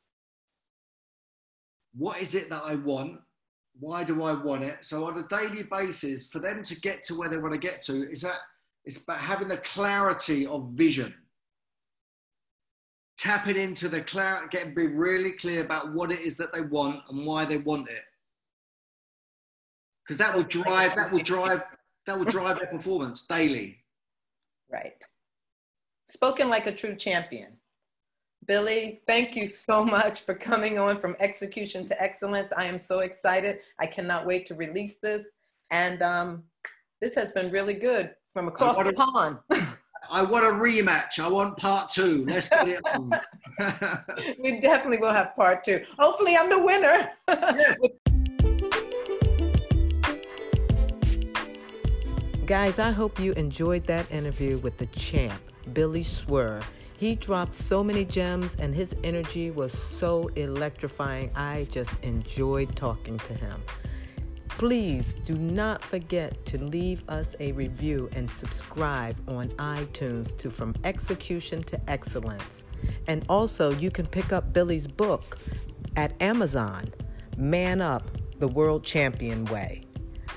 [1.96, 3.20] what is it that I want?
[3.80, 4.78] Why do I want it?
[4.82, 7.82] So on a daily basis, for them to get to where they want to get
[7.82, 8.38] to, is that
[8.84, 11.14] it's about having the clarity of vision.
[13.18, 17.00] Tapping into the clarity, getting be really clear about what it is that they want
[17.08, 18.02] and why they want it.
[20.04, 21.62] Because that will drive, that will drive,
[22.06, 23.78] that will drive their performance daily.
[24.70, 25.02] Right.
[26.08, 27.56] Spoken like a true champion.
[28.46, 32.52] Billy, thank you so much for coming on from execution to excellence.
[32.56, 33.60] I am so excited.
[33.78, 35.30] I cannot wait to release this.
[35.70, 36.42] And um,
[37.00, 39.38] this has been really good from across the pond.
[40.14, 41.18] I want a rematch.
[41.18, 42.24] I want part two.
[42.28, 43.10] Let's get it on.
[44.38, 45.84] we definitely will have part two.
[45.98, 47.10] Hopefully, I'm the winner.
[47.26, 47.80] yes.
[52.46, 55.42] Guys, I hope you enjoyed that interview with the champ,
[55.72, 56.62] Billy Schwer.
[56.96, 61.32] He dropped so many gems and his energy was so electrifying.
[61.34, 63.60] I just enjoyed talking to him.
[64.56, 70.76] Please do not forget to leave us a review and subscribe on iTunes to From
[70.84, 72.62] Execution to Excellence.
[73.08, 75.38] And also, you can pick up Billy's book
[75.96, 76.84] at Amazon,
[77.36, 79.82] Man Up the World Champion Way.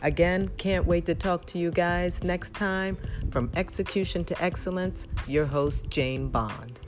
[0.02, 2.98] Again, can't wait to talk to you guys next time.
[3.32, 6.80] From Execution to Excellence, your host, Jane Bond.